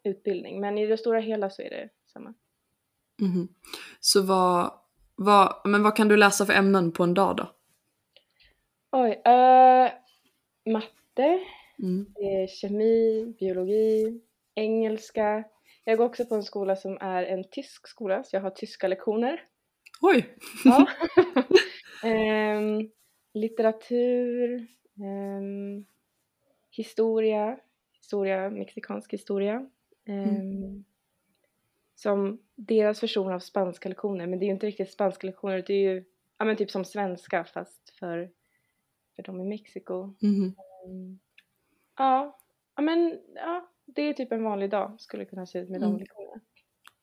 utbildning. 0.03 0.61
Men 0.61 0.79
i 0.79 0.87
det 0.87 0.99
stora 0.99 1.21
hela 1.21 1.51
så 1.51 1.63
är 1.63 1.71
det 1.71 1.89
samma. 2.13 2.35
Mm. 3.21 3.49
Så 4.01 4.23
vad, 4.23 4.80
vad, 5.23 5.61
men 5.65 5.83
vad 5.83 5.97
kan 5.97 6.09
du 6.09 6.17
läsa 6.17 6.47
för 6.47 6.53
ämnen 6.53 6.93
på 6.93 7.03
en 7.03 7.15
dag 7.15 7.37
då? 7.37 7.51
Oj, 8.93 9.11
uh, 9.11 9.91
matte, 10.73 11.41
mm. 11.79 12.07
kemi, 12.49 13.25
biologi, 13.39 14.21
engelska. 14.55 15.45
Jag 15.85 15.99
går 15.99 16.05
också 16.05 16.25
på 16.25 16.35
en 16.35 16.43
skola 16.43 16.77
som 16.77 16.99
är 17.01 17.23
en 17.23 17.45
tysk 17.51 17.89
skola, 17.89 18.25
så 18.25 18.37
jag 18.37 18.41
har 18.41 18.51
tyska 18.51 18.89
lektioner. 18.89 19.43
Oj! 20.01 20.37
Ja. 20.65 20.87
um, 22.05 22.91
litteratur, 23.35 24.67
um, 24.97 25.87
historia, 26.71 27.59
historia, 27.93 28.51
mexikansk 28.51 29.13
historia. 29.13 29.67
Um, 30.09 30.25
mm 30.25 30.85
som 32.03 32.39
deras 32.55 33.03
version 33.03 33.33
av 33.33 33.39
spanska 33.39 33.89
lektioner 33.89 34.27
men 34.27 34.39
det 34.39 34.45
är 34.45 34.47
ju 34.47 34.53
inte 34.53 34.67
riktigt 34.67 34.93
spanska 34.93 35.27
lektioner 35.27 35.65
det 35.67 35.73
är 35.73 35.95
ju 35.95 36.05
ja 36.39 36.45
men 36.45 36.57
typ 36.57 36.71
som 36.71 36.85
svenska 36.85 37.45
fast 37.45 37.91
för, 37.99 38.31
för 39.17 39.23
dem 39.23 39.41
i 39.41 39.45
Mexiko. 39.45 40.15
Mm. 40.23 40.55
Ja, 41.99 42.39
ja 42.77 42.83
men 42.83 43.19
ja, 43.35 43.71
det 43.87 44.03
är 44.03 44.13
typ 44.13 44.33
en 44.33 44.45
vanlig 44.45 44.71
dag 44.71 45.01
skulle 45.01 45.25
kunna 45.25 45.47
se 45.47 45.59
ut 45.59 45.69
med 45.69 45.83
mm. 45.83 45.93
de 45.93 45.99
lektionerna. 45.99 46.41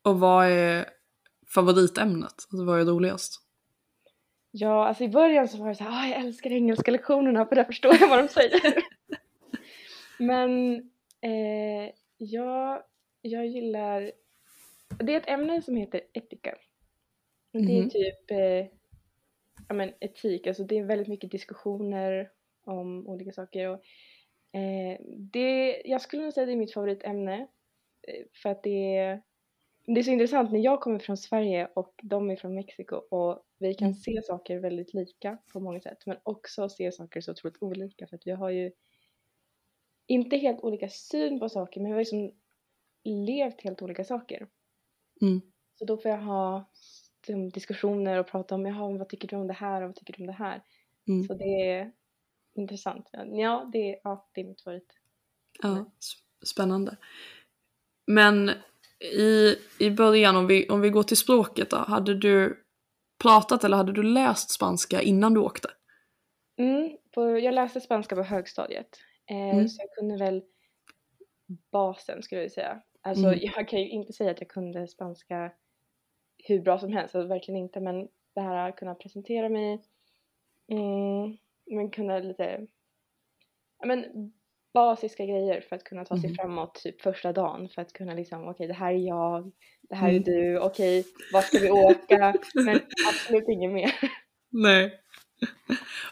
Och 0.01 0.19
vad 0.19 0.47
är 0.47 0.89
favoritämnet? 1.53 2.23
Alltså 2.23 2.65
vad 2.65 2.81
är 2.81 2.85
roligast? 2.85 3.41
Ja, 4.51 4.87
alltså 4.87 5.03
i 5.03 5.09
början 5.09 5.47
så 5.47 5.57
var 5.57 5.69
det 5.69 5.75
så 5.75 5.83
här, 5.83 5.91
ah, 5.91 6.07
jag 6.07 6.19
älskar 6.19 6.49
engelska 6.49 6.91
lektionerna 6.91 7.45
för 7.45 7.55
där 7.55 7.63
förstår 7.63 7.95
jag 7.99 8.09
vad 8.09 8.19
de 8.19 8.27
säger. 8.27 8.61
men 10.19 10.75
eh, 11.21 11.93
jag, 12.17 12.83
jag 13.21 13.47
gillar 13.47 14.11
det 14.99 15.13
är 15.13 15.17
ett 15.17 15.29
ämne 15.29 15.61
som 15.61 15.75
heter 15.75 16.01
etika. 16.13 16.57
Det 17.51 17.59
är 17.59 17.77
mm. 17.77 17.89
typ 17.89 18.31
eh, 18.31 18.77
ja, 19.67 19.73
men 19.73 19.93
etik, 19.99 20.47
alltså 20.47 20.63
det 20.63 20.77
är 20.77 20.83
väldigt 20.83 21.07
mycket 21.07 21.31
diskussioner 21.31 22.31
om 22.63 23.07
olika 23.07 23.31
saker. 23.31 23.69
Och, 23.69 23.85
eh, 24.59 24.99
det, 25.17 25.81
jag 25.85 26.01
skulle 26.01 26.23
nog 26.23 26.33
säga 26.33 26.43
att 26.43 26.47
det 26.47 26.53
är 26.53 26.57
mitt 26.57 26.73
favoritämne 26.73 27.47
eh, 28.07 28.25
för 28.41 28.49
att 28.49 28.63
det 28.63 28.95
är, 28.97 29.21
det 29.85 29.99
är 29.99 30.03
så 30.03 30.11
intressant 30.11 30.51
när 30.51 30.59
jag 30.59 30.81
kommer 30.81 30.99
från 30.99 31.17
Sverige 31.17 31.69
och 31.73 31.93
de 32.03 32.29
är 32.29 32.35
från 32.35 32.55
Mexiko 32.55 32.95
och 32.95 33.43
vi 33.59 33.73
kan 33.73 33.87
mm. 33.87 33.95
se 33.95 34.21
saker 34.23 34.59
väldigt 34.59 34.93
lika 34.93 35.37
på 35.53 35.59
många 35.59 35.79
sätt 35.79 36.05
men 36.05 36.17
också 36.23 36.69
se 36.69 36.91
saker 36.91 37.21
så 37.21 37.31
otroligt 37.31 37.61
olika 37.61 38.07
för 38.07 38.15
att 38.15 38.27
vi 38.27 38.31
har 38.31 38.49
ju 38.49 38.71
inte 40.07 40.37
helt 40.37 40.61
olika 40.61 40.89
syn 40.89 41.39
på 41.39 41.49
saker 41.49 41.81
men 41.81 41.91
vi 41.91 41.93
har 41.93 41.99
liksom 41.99 42.31
levt 43.03 43.61
helt 43.61 43.81
olika 43.81 44.03
saker. 44.03 44.47
Mm. 45.21 45.41
Så 45.79 45.85
då 45.85 45.97
får 45.97 46.11
jag 46.11 46.17
ha 46.17 46.69
diskussioner 47.53 48.17
och 48.17 48.27
prata 48.27 48.55
om, 48.55 48.65
jaha, 48.65 48.97
vad 48.97 49.09
tycker 49.09 49.27
du 49.27 49.35
om 49.35 49.47
det 49.47 49.53
här 49.53 49.81
och 49.81 49.87
vad 49.87 49.95
tycker 49.95 50.13
du 50.13 50.23
om 50.23 50.27
det 50.27 50.33
här? 50.33 50.61
Mm. 51.07 51.23
Så 51.23 51.33
det 51.33 51.71
är 51.71 51.91
intressant. 52.55 53.09
Ja, 53.11 53.69
det 53.73 53.93
är, 53.93 53.99
ja, 54.03 54.29
det 54.33 54.41
är 54.41 54.45
mitt 54.45 54.61
favorit. 54.61 54.93
Ja, 55.61 55.91
spännande. 56.45 56.97
Men 58.05 58.51
i, 58.99 59.55
i 59.79 59.91
början, 59.91 60.35
om 60.35 60.47
vi, 60.47 60.69
om 60.69 60.81
vi 60.81 60.89
går 60.89 61.03
till 61.03 61.17
språket 61.17 61.69
då, 61.69 61.77
hade 61.77 62.15
du 62.15 62.63
pratat 63.17 63.63
eller 63.63 63.77
hade 63.77 63.93
du 63.93 64.03
läst 64.03 64.49
spanska 64.49 65.01
innan 65.01 65.33
du 65.33 65.39
åkte? 65.39 65.69
Mm, 66.57 66.97
på, 67.11 67.39
jag 67.39 67.53
läste 67.53 67.81
spanska 67.81 68.15
på 68.15 68.23
högstadiet. 68.23 68.99
Eh, 69.29 69.55
mm. 69.55 69.67
Så 69.67 69.81
jag 69.81 69.91
kunde 69.91 70.25
väl 70.25 70.43
basen 71.71 72.23
skulle 72.23 72.41
jag 72.41 72.51
säga. 72.51 72.81
Alltså 73.01 73.27
mm. 73.27 73.39
jag 73.41 73.67
kan 73.67 73.79
ju 73.79 73.89
inte 73.89 74.13
säga 74.13 74.31
att 74.31 74.41
jag 74.41 74.49
kunde 74.49 74.87
spanska 74.87 75.51
hur 76.37 76.61
bra 76.61 76.79
som 76.79 76.93
helst, 76.93 77.15
alltså, 77.15 77.27
verkligen 77.27 77.59
inte 77.59 77.79
men 77.79 78.07
det 78.35 78.41
här 78.41 78.69
att 78.69 78.75
kunna 78.75 78.95
presentera 78.95 79.49
mig, 79.49 79.81
mm, 80.67 81.37
men 81.65 81.89
kunna 81.91 82.19
lite, 82.19 82.67
ja 83.79 83.85
men 83.87 84.31
basiska 84.73 85.25
grejer 85.25 85.61
för 85.61 85.75
att 85.75 85.83
kunna 85.83 86.05
ta 86.05 86.17
sig 86.17 86.25
mm. 86.25 86.35
framåt 86.35 86.75
typ 86.75 87.01
första 87.01 87.33
dagen 87.33 87.69
för 87.69 87.81
att 87.81 87.93
kunna 87.93 88.13
liksom 88.13 88.41
okej 88.41 88.51
okay, 88.51 88.67
det 88.67 88.73
här 88.73 88.93
är 88.93 89.07
jag, 89.07 89.51
det 89.89 89.95
här 89.95 90.07
är 90.07 90.11
mm. 90.11 90.23
du, 90.23 90.59
okej 90.59 90.99
okay, 90.99 91.11
vart 91.33 91.45
ska 91.45 91.59
vi 91.59 91.71
åka? 91.71 92.33
men 92.53 92.75
absolut 93.09 93.49
inget 93.49 93.71
mer. 93.71 93.91
Nej. 94.49 94.93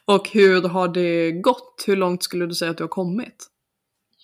Och 0.05 0.29
hur 0.29 0.61
har 0.61 0.87
det 0.87 1.31
gått? 1.31 1.83
Hur 1.87 1.95
långt 1.95 2.23
skulle 2.23 2.45
du 2.45 2.53
säga 2.53 2.71
att 2.71 2.77
du 2.77 2.83
har 2.83 2.89
kommit? 2.89 3.47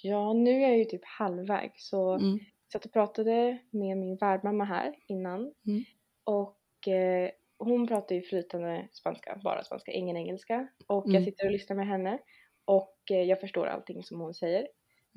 Ja, 0.03 0.33
nu 0.33 0.51
är 0.51 0.69
jag 0.69 0.77
ju 0.77 0.85
typ 0.85 1.05
halvväg 1.05 1.71
så 1.75 2.13
mm 2.13 2.39
satt 2.71 2.85
och 2.85 2.93
pratade 2.93 3.57
med 3.69 3.97
min 3.97 4.15
värdmamma 4.15 4.63
här 4.63 4.95
innan 5.07 5.53
mm. 5.67 5.83
och 6.23 6.87
eh, 6.87 7.29
hon 7.57 7.87
pratar 7.87 8.15
ju 8.15 8.21
flytande 8.21 8.87
spanska, 8.91 9.39
bara 9.43 9.63
spanska, 9.63 9.91
ingen 9.91 10.17
engelska 10.17 10.67
och 10.87 11.05
mm. 11.05 11.15
jag 11.15 11.23
sitter 11.23 11.45
och 11.45 11.51
lyssnar 11.51 11.75
med 11.75 11.87
henne 11.87 12.19
och 12.65 12.97
eh, 13.11 13.23
jag 13.23 13.39
förstår 13.39 13.67
allting 13.67 14.03
som 14.03 14.19
hon 14.19 14.33
säger. 14.33 14.67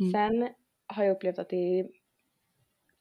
Mm. 0.00 0.12
Sen 0.12 0.54
har 0.86 1.04
jag 1.04 1.16
upplevt 1.16 1.38
att 1.38 1.48
det 1.48 1.80
är, 1.80 1.88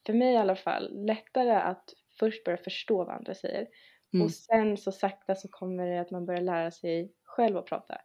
för 0.06 0.12
mig 0.12 0.34
i 0.34 0.36
alla 0.36 0.56
fall, 0.56 1.04
lättare 1.06 1.52
att 1.54 1.94
först 2.18 2.44
börja 2.44 2.58
förstå 2.58 3.04
vad 3.04 3.16
andra 3.16 3.34
säger. 3.34 3.68
Mm. 4.12 4.24
Och 4.24 4.32
sen 4.32 4.76
så 4.76 4.92
sakta 4.92 5.34
så 5.34 5.48
kommer 5.48 5.86
det 5.86 6.00
att 6.00 6.10
man 6.10 6.26
börjar 6.26 6.40
lära 6.40 6.70
sig 6.70 7.12
själv 7.22 7.56
att 7.56 7.66
prata. 7.66 8.00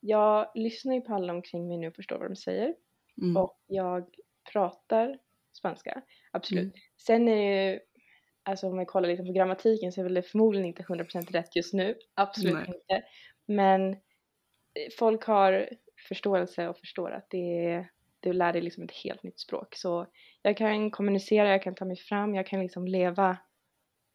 Jag 0.00 0.50
lyssnar 0.54 0.94
ju 0.94 1.00
på 1.00 1.14
alla 1.14 1.32
omkring 1.32 1.68
mig 1.68 1.78
nu 1.78 1.88
och 1.88 1.94
förstår 1.94 2.18
vad 2.18 2.30
de 2.30 2.36
säger. 2.36 2.74
Mm. 3.22 3.36
Och 3.36 3.58
jag 3.66 4.06
pratar 4.52 5.18
spanska, 5.52 6.02
absolut. 6.30 6.62
Mm. 6.62 6.74
Sen 6.96 7.28
är 7.28 7.36
det 7.36 7.72
ju, 7.72 7.80
alltså 8.42 8.66
om 8.66 8.76
man 8.76 8.86
kollar 8.86 9.08
lite 9.08 9.22
på 9.22 9.32
grammatiken 9.32 9.92
så 9.92 10.00
är 10.00 10.04
väl 10.04 10.14
det 10.14 10.22
förmodligen 10.22 10.66
inte 10.66 10.82
100% 10.82 11.32
rätt 11.32 11.56
just 11.56 11.74
nu. 11.74 11.94
Absolut 12.14 12.54
Nej. 12.54 12.66
inte. 12.66 13.04
Men 13.46 13.90
eh, 13.92 13.96
folk 14.98 15.24
har 15.24 15.68
förståelse 16.08 16.68
och 16.68 16.78
förstår 16.78 17.10
att 17.10 17.30
det 17.30 17.66
är, 17.66 17.90
du 18.20 18.32
lär 18.32 18.52
dig 18.52 18.62
liksom 18.62 18.84
ett 18.84 18.92
helt 18.92 19.22
nytt 19.22 19.40
språk. 19.40 19.74
Så 19.76 20.06
jag 20.42 20.56
kan 20.56 20.90
kommunicera, 20.90 21.48
jag 21.48 21.62
kan 21.62 21.74
ta 21.74 21.84
mig 21.84 21.96
fram, 21.96 22.34
jag 22.34 22.46
kan 22.46 22.60
liksom 22.60 22.86
leva 22.86 23.38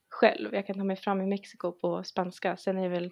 själv. 0.10 0.56
Jag 0.56 0.67
kan 0.67 0.77
ta 0.77 0.84
mig 0.84 0.96
fram 0.96 1.22
i 1.22 1.25
Mexiko 1.25 1.72
på 1.72 2.03
spanska. 2.03 2.58
Sen 2.58 2.77
är 2.77 2.84
det 2.84 2.89
väl 2.89 3.12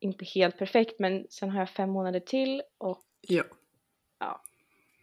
inte 0.00 0.24
helt 0.24 0.58
perfekt 0.58 0.98
men 0.98 1.26
sen 1.30 1.50
har 1.50 1.58
jag 1.58 1.70
fem 1.70 1.90
månader 1.90 2.20
till 2.20 2.62
och 2.78 3.04
Ja. 4.18 4.42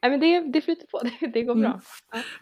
Nej 0.01 0.12
men 0.12 0.20
det, 0.20 0.39
det 0.53 0.62
flyter 0.62 0.88
på, 0.88 1.00
det, 1.20 1.27
det 1.27 1.41
går 1.43 1.53
Mm. 1.53 1.62
bra. 1.72 1.81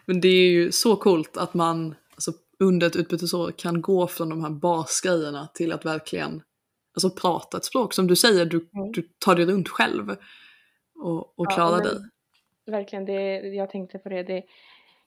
Men 0.06 0.20
det 0.20 0.28
är 0.28 0.50
ju 0.50 0.72
så 0.72 0.96
coolt 0.96 1.36
att 1.36 1.54
man 1.54 1.94
alltså, 2.14 2.32
under 2.58 2.86
ett 2.86 2.96
utbytesår 2.96 3.50
kan 3.56 3.80
gå 3.82 4.06
från 4.06 4.28
de 4.28 4.42
här 4.42 4.50
basgrejerna 4.50 5.46
till 5.54 5.72
att 5.72 5.84
verkligen 5.86 6.42
alltså, 6.94 7.10
prata 7.10 7.56
ett 7.56 7.64
språk. 7.64 7.94
Som 7.94 8.06
du 8.06 8.16
säger, 8.16 8.44
du, 8.44 8.56
Mm. 8.74 8.92
du 8.92 9.02
tar 9.18 9.34
dig 9.34 9.44
runt 9.46 9.68
själv 9.68 10.10
och, 10.94 11.16
och 11.38 11.46
Ja, 11.48 11.54
klarar 11.54 11.76
men- 11.76 11.84
dig. 11.84 11.94
Verkligen, 12.66 13.04
det, 13.04 13.38
jag 13.38 13.70
tänkte 13.70 13.98
på 13.98 14.08
det. 14.08 14.22
det 14.22 14.42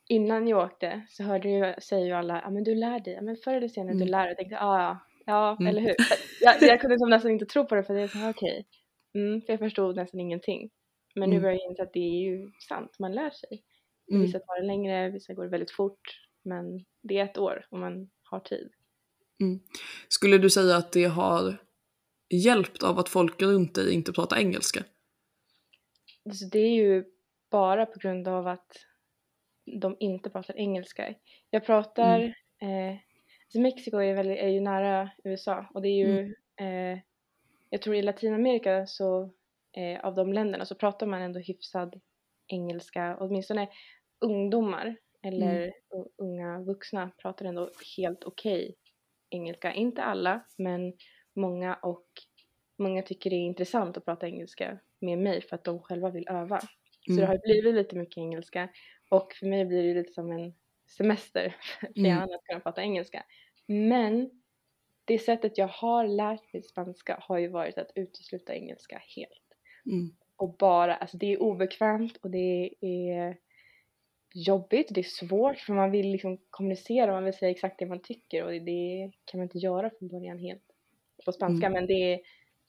innan 0.10 0.48
jag 0.48 0.66
åkte 0.66 1.02
så 1.10 1.24
hörde 1.24 1.50
ju, 1.50 1.74
säger 1.82 2.06
ju 2.06 2.12
alla, 2.12 2.42
ja 2.42 2.50
men 2.50 2.64
du 2.64 2.76
lär 2.76 3.00
dig, 3.00 3.20
men 3.22 3.38
förr 3.38 3.54
eller 3.54 3.68
senare 3.68 3.92
du 3.94 3.98
Mm. 3.98 4.08
lär 4.08 4.20
dig. 4.20 4.28
Jag 4.30 4.38
tänkte, 4.38 4.60
ah, 4.60 4.82
ja, 4.84 5.00
ja, 5.26 5.52
Mm. 5.60 5.68
eller 5.68 5.82
hur. 5.82 5.96
Jag, 6.42 6.62
jag 6.62 6.82
kunde 6.82 6.94
liksom 6.94 7.10
nästan 7.10 7.32
inte 7.32 7.46
tro 7.46 7.66
på 7.66 7.76
det 7.76 7.84
för 7.84 7.94
det 7.94 8.02
är 8.02 8.08
så 8.08 8.18
här, 8.18 8.30
okej. 8.30 8.66
Mm, 9.16 9.42
för 9.42 9.54
jag 9.54 9.60
förstod 9.60 9.96
nästan 9.96 10.20
ingenting. 10.20 10.70
Men 11.16 11.30
nu 11.30 11.36
Mm. 11.36 11.42
börjar 11.44 11.56
jag 11.60 11.70
inse 11.70 11.84
att 11.84 11.94
det 11.94 12.00
är 12.00 12.20
ju 12.30 12.52
sant, 12.70 12.96
man 13.00 13.12
lär 13.16 13.30
sig. 13.30 13.64
Mm. 14.12 14.22
Vissa 14.22 14.40
tar 14.40 14.62
det 14.62 14.68
längre, 14.68 15.10
vissa 15.10 15.34
går 15.34 15.44
det 15.44 15.50
väldigt 15.50 15.72
fort. 15.72 16.20
Men 16.44 16.86
det 17.02 17.18
är 17.20 17.24
ett 17.26 17.38
år 17.38 17.68
om 17.70 17.80
man 17.80 18.10
har 18.24 18.40
tid. 18.40 18.72
Skulle 20.08 20.38
du 20.38 20.50
säga 20.50 20.76
att 20.78 20.92
det 20.92 21.06
har 21.06 21.58
hjälpt 22.30 22.84
av 22.84 23.00
att 23.00 23.10
folk 23.10 23.42
runt 23.42 23.76
dig 23.76 23.94
inte 23.94 24.14
pratar 24.14 24.38
engelska? 24.38 24.84
Så 26.34 26.46
det 26.52 26.60
är 26.60 26.72
ju 26.76 27.06
bara 27.52 27.86
på 27.86 28.00
grund 28.00 28.28
av 28.28 28.48
att 28.48 28.72
de 29.82 29.96
inte 30.00 30.30
pratar 30.30 30.58
engelska. 30.58 31.14
Jag 31.50 31.66
pratar, 31.66 32.20
eh, 32.62 32.94
alltså 33.46 33.60
Mexiko 33.60 33.98
är, 33.98 34.14
väldigt, 34.14 34.40
är 34.40 34.48
ju 34.48 34.62
nära 34.62 35.10
USA 35.24 35.70
och 35.74 35.82
det 35.82 35.90
är 35.90 36.08
ju, 36.08 36.36
eh, 36.60 37.00
jag 37.70 37.82
tror 37.82 37.96
i 37.96 38.02
Latinamerika 38.02 38.86
så 38.88 39.32
eh, 39.78 40.00
av 40.06 40.16
de 40.16 40.34
länderna 40.34 40.66
så 40.66 40.76
pratar 40.76 41.08
man 41.08 41.22
ändå 41.22 41.40
hyfsad 41.40 42.02
engelska, 42.48 43.18
åtminstone 43.20 43.70
ungdomar 44.26 44.96
eller 45.24 45.66
u- 45.68 46.10
unga 46.18 46.60
vuxna 46.64 47.12
pratar 47.22 47.46
ändå 47.46 47.70
helt 47.98 48.24
okej 48.24 48.76
engelska. 49.30 49.74
Inte 49.74 50.04
alla, 50.04 50.46
men 50.58 50.94
många 51.36 51.76
och 51.76 52.08
många 52.80 53.02
tycker 53.02 53.30
det 53.30 53.36
är 53.36 53.46
intressant 53.46 53.98
att 53.98 54.06
prata 54.06 54.28
engelska 54.28 54.80
med 55.02 55.18
mig 55.20 55.42
för 55.42 55.56
att 55.56 55.64
de 55.64 55.80
själva 55.80 56.10
vill 56.10 56.28
öva. 56.28 56.60
Så 56.60 57.12
Mm. 57.12 57.22
det 57.22 57.28
har 57.28 57.38
blivit 57.38 57.76
lite 57.76 57.96
mycket 57.96 58.18
engelska 58.18 58.70
och 59.10 59.34
för 59.34 59.46
mig 59.48 59.66
blir 59.66 59.84
det 59.84 59.94
lite 59.94 60.14
som 60.14 60.32
en 60.32 60.54
semester 60.98 61.56
för 61.80 61.88
Mm. 61.88 62.06
hjärnan 62.06 62.34
att 62.34 62.44
kunna 62.44 62.60
prata 62.60 62.82
engelska. 62.82 63.24
Men 63.68 64.30
det 65.06 65.20
sättet 65.20 65.58
jag 65.58 65.68
har 65.68 66.08
lärt 66.08 66.54
mig 66.54 66.64
spanska 66.64 67.18
har 67.22 67.38
ju 67.38 67.48
varit 67.48 67.78
att 67.78 67.92
utesluta 67.96 68.56
engelska 68.56 69.02
helt. 69.16 69.43
Mm. 69.86 70.16
Och 70.36 70.56
bara, 70.58 70.96
alltså 70.96 71.18
det 71.18 71.34
är 71.34 71.42
obekvämt 71.42 72.18
och 72.22 72.30
det 72.30 72.74
är 72.82 73.38
jobbigt, 74.34 74.88
det 74.90 75.02
är 75.02 75.28
svårt 75.28 75.58
för 75.58 75.74
man 75.74 75.92
vill 75.92 76.12
liksom 76.12 76.38
kommunicera, 76.50 77.12
man 77.12 77.26
vill 77.26 77.34
säga 77.34 77.52
exakt 77.52 77.80
det 77.80 77.86
man 77.86 78.02
tycker 78.02 78.44
och 78.44 78.52
det, 78.52 79.12
kan 79.26 79.40
man 79.40 79.46
inte 79.46 79.58
göra 79.58 79.90
från 80.00 80.08
början 80.08 80.40
helt 80.40 80.64
på 81.26 81.32
spanska 81.32 81.68
Mm. 81.68 81.72
men 81.72 81.88
det 81.88 82.14
är, 82.14 82.20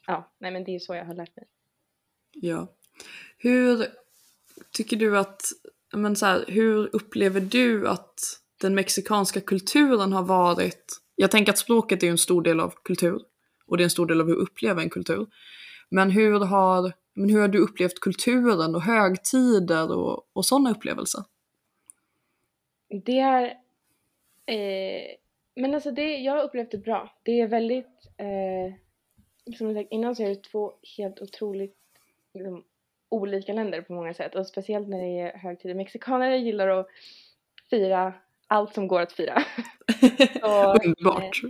ja, 0.07 0.33
nej 0.39 0.51
men 0.51 0.65
det 0.65 0.75
är 0.75 0.79
så 0.79 0.95
jag 0.95 1.05
har 1.05 1.15
lärt 1.15 1.37
mig. 1.37 1.47
Ja. 2.33 2.67
Hur 3.39 3.87
tycker 4.73 4.97
du 4.97 5.19
att, 5.19 5.43
men 5.93 6.17
så 6.17 6.27
här, 6.27 6.45
hur 6.49 6.97
upplever 6.97 7.41
du 7.41 7.89
att 7.89 8.21
den 8.61 8.75
mexikanska 8.75 9.41
kulturen 9.41 10.13
har 10.13 10.23
varit? 10.23 11.01
Jag 11.15 11.31
tänker 11.31 11.53
att 11.53 11.59
språket 11.59 12.03
är 12.03 12.11
en 12.11 12.19
stor 12.19 12.43
del 12.43 12.61
av 12.61 12.75
kultur 12.85 13.21
och 13.67 13.77
det 13.77 13.83
är 13.83 13.85
en 13.85 13.91
stor 13.91 14.07
del 14.07 14.21
av 14.21 14.27
hur 14.27 14.35
vi 14.35 14.41
upplever 14.41 14.83
en 14.83 14.91
kultur. 14.91 15.27
Men 15.89 16.11
hur 16.11 16.41
har, 16.41 16.93
men 17.15 17.31
hur 17.31 17.41
har 17.41 17.49
du 17.49 17.59
upplevt 17.59 18.01
kulturen 18.01 18.75
och 18.75 18.83
högtider 18.83 19.97
och, 19.97 20.29
och 20.33 20.45
sådana 20.45 20.71
upplevelser? 20.71 21.25
Det 22.89 23.19
är, 23.19 23.45
eh, 24.47 25.17
men 25.57 25.75
alltså 25.75 25.91
det, 25.91 26.17
jag 26.17 26.33
har 26.33 26.43
upplevt 26.43 26.71
det 26.71 26.79
bra. 26.79 27.15
Det 27.23 27.41
är 27.41 27.49
väldigt, 27.49 28.11
eh, 28.17 28.75
som 29.57 29.67
jag 29.67 29.77
sagt 29.77 29.93
innan 29.93 30.17
så 30.17 30.23
är 30.23 30.29
det 30.29 30.43
två 30.43 30.73
helt 30.97 31.21
otroligt 31.21 31.79
liksom, 32.35 32.65
olika 33.09 33.53
länder 33.53 33.83
på 33.83 33.93
många 33.93 34.15
sätt 34.15 34.35
och 34.35 34.47
speciellt 34.47 34.89
när 34.89 34.99
det 34.99 35.21
är 35.21 35.39
högtider. 35.39 35.75
Mexikaner 35.75 36.37
gillar 36.37 36.69
att 36.69 36.87
fira 37.71 38.15
allt 38.47 38.75
som 38.75 38.89
går 38.89 39.01
att 39.01 39.13
fira. 39.13 39.43
Så, 40.41 40.75
Underbart. 40.85 41.41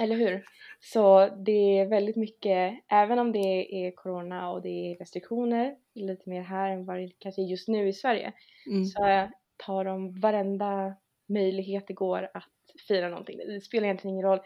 Eller 0.00 0.16
hur? 0.16 0.44
Så 0.80 1.28
det 1.28 1.78
är 1.78 1.86
väldigt 1.86 2.16
mycket, 2.16 2.74
även 2.88 3.18
om 3.18 3.32
det 3.32 3.86
är 3.86 3.90
corona 3.90 4.50
och 4.50 4.62
det 4.62 4.68
är 4.68 4.98
restriktioner, 4.98 5.74
lite 5.94 6.30
mer 6.30 6.42
här 6.42 6.70
än 6.70 6.84
vad 6.84 6.96
det 6.96 7.10
kanske 7.18 7.42
är 7.42 7.46
just 7.46 7.68
nu 7.68 7.88
i 7.88 7.92
Sverige, 7.92 8.32
Mm. 8.66 8.84
så 8.84 9.28
tar 9.56 9.84
de 9.84 10.20
varenda 10.20 10.94
möjlighet 11.28 11.86
det 11.86 11.94
går 11.94 12.30
att 12.34 12.44
fira 12.88 13.08
någonting. 13.08 13.38
Det 13.38 13.60
spelar 13.60 13.84
egentligen 13.84 14.14
ingen 14.14 14.26
roll. 14.26 14.40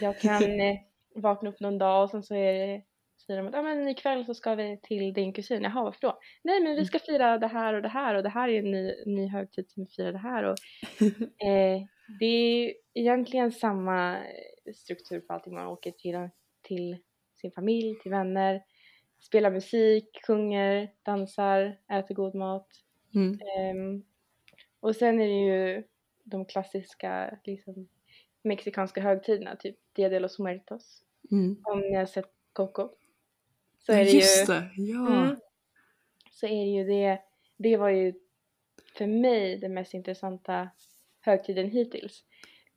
Jag 0.00 0.18
kan 0.20 0.42
eh, 0.60 0.76
vakna 1.14 1.50
upp 1.50 1.60
någon 1.60 1.78
dag 1.78 2.02
och 2.02 2.10
sen 2.10 2.22
så 2.22 2.34
är 2.34 2.52
det, 2.52 2.82
säger 3.26 3.42
de 3.42 3.48
att 3.48 3.54
ah, 3.54 3.62
men 3.62 3.88
ikväll 3.88 4.24
så 4.24 4.34
ska 4.34 4.54
vi 4.54 4.80
till 4.82 5.12
din 5.12 5.32
kusin. 5.32 5.62
Jaha, 5.62 5.84
varför 5.84 6.00
då? 6.00 6.18
Nej 6.42 6.60
men 6.60 6.76
vi 6.76 6.84
ska 6.84 6.98
fira 6.98 7.38
det 7.38 7.46
här 7.46 7.74
och 7.74 7.82
det 7.82 7.88
här 7.88 8.14
och 8.14 8.22
det 8.22 8.28
här 8.28 8.48
är 8.48 8.58
en 8.58 8.70
ny, 8.70 8.94
ny 9.06 9.28
högtid 9.28 9.70
som 9.70 9.84
vi 9.84 9.90
firar 9.90 10.12
det 10.12 10.18
här. 10.18 10.44
Och, 10.44 10.56
eh, 11.46 11.80
det 12.20 12.26
är 12.26 12.72
egentligen 12.94 13.52
samma 13.52 14.16
struktur 14.74 15.20
på 15.20 15.32
allting. 15.32 15.54
Man 15.54 15.66
åker 15.66 15.90
till, 15.90 16.28
till 16.62 16.98
sin 17.40 17.52
familj, 17.52 17.98
till 17.98 18.10
vänner, 18.10 18.62
spelar 19.20 19.50
musik, 19.50 20.20
sjunger, 20.26 20.92
dansar, 21.02 21.78
äter 21.92 22.14
god 22.14 22.34
mat. 22.34 22.68
Mm. 23.14 23.38
Ehm, 23.56 24.04
och 24.80 24.96
sen 24.96 25.20
är 25.20 25.26
det 25.26 25.74
ju 25.74 25.84
de 26.24 26.44
klassiska 26.44 27.38
liksom, 27.44 27.88
mexikanska 28.42 29.00
högtiderna, 29.00 29.56
typ 29.56 29.76
Dia 29.92 30.08
de 30.08 30.20
los 30.20 30.38
Muertos. 30.38 31.04
Mm. 31.30 31.62
Om 31.64 31.80
ni 31.80 31.94
har 31.96 32.06
sett 32.06 32.32
Coco. 32.52 32.88
Så 33.78 33.92
är 33.92 34.04
det 34.04 34.10
Just 34.10 34.48
ju, 34.48 34.54
det, 34.54 34.70
ja. 34.76 35.24
Mm. 35.24 35.36
så 36.30 36.46
är 36.46 36.64
det 36.64 36.70
ju 36.70 36.84
det, 36.84 37.20
det 37.56 37.76
var 37.76 37.88
ju 37.88 38.14
för 38.94 39.06
mig 39.06 39.58
den 39.58 39.74
mest 39.74 39.94
intressanta 39.94 40.70
högtiden 41.20 41.70
hittills. 41.70 42.24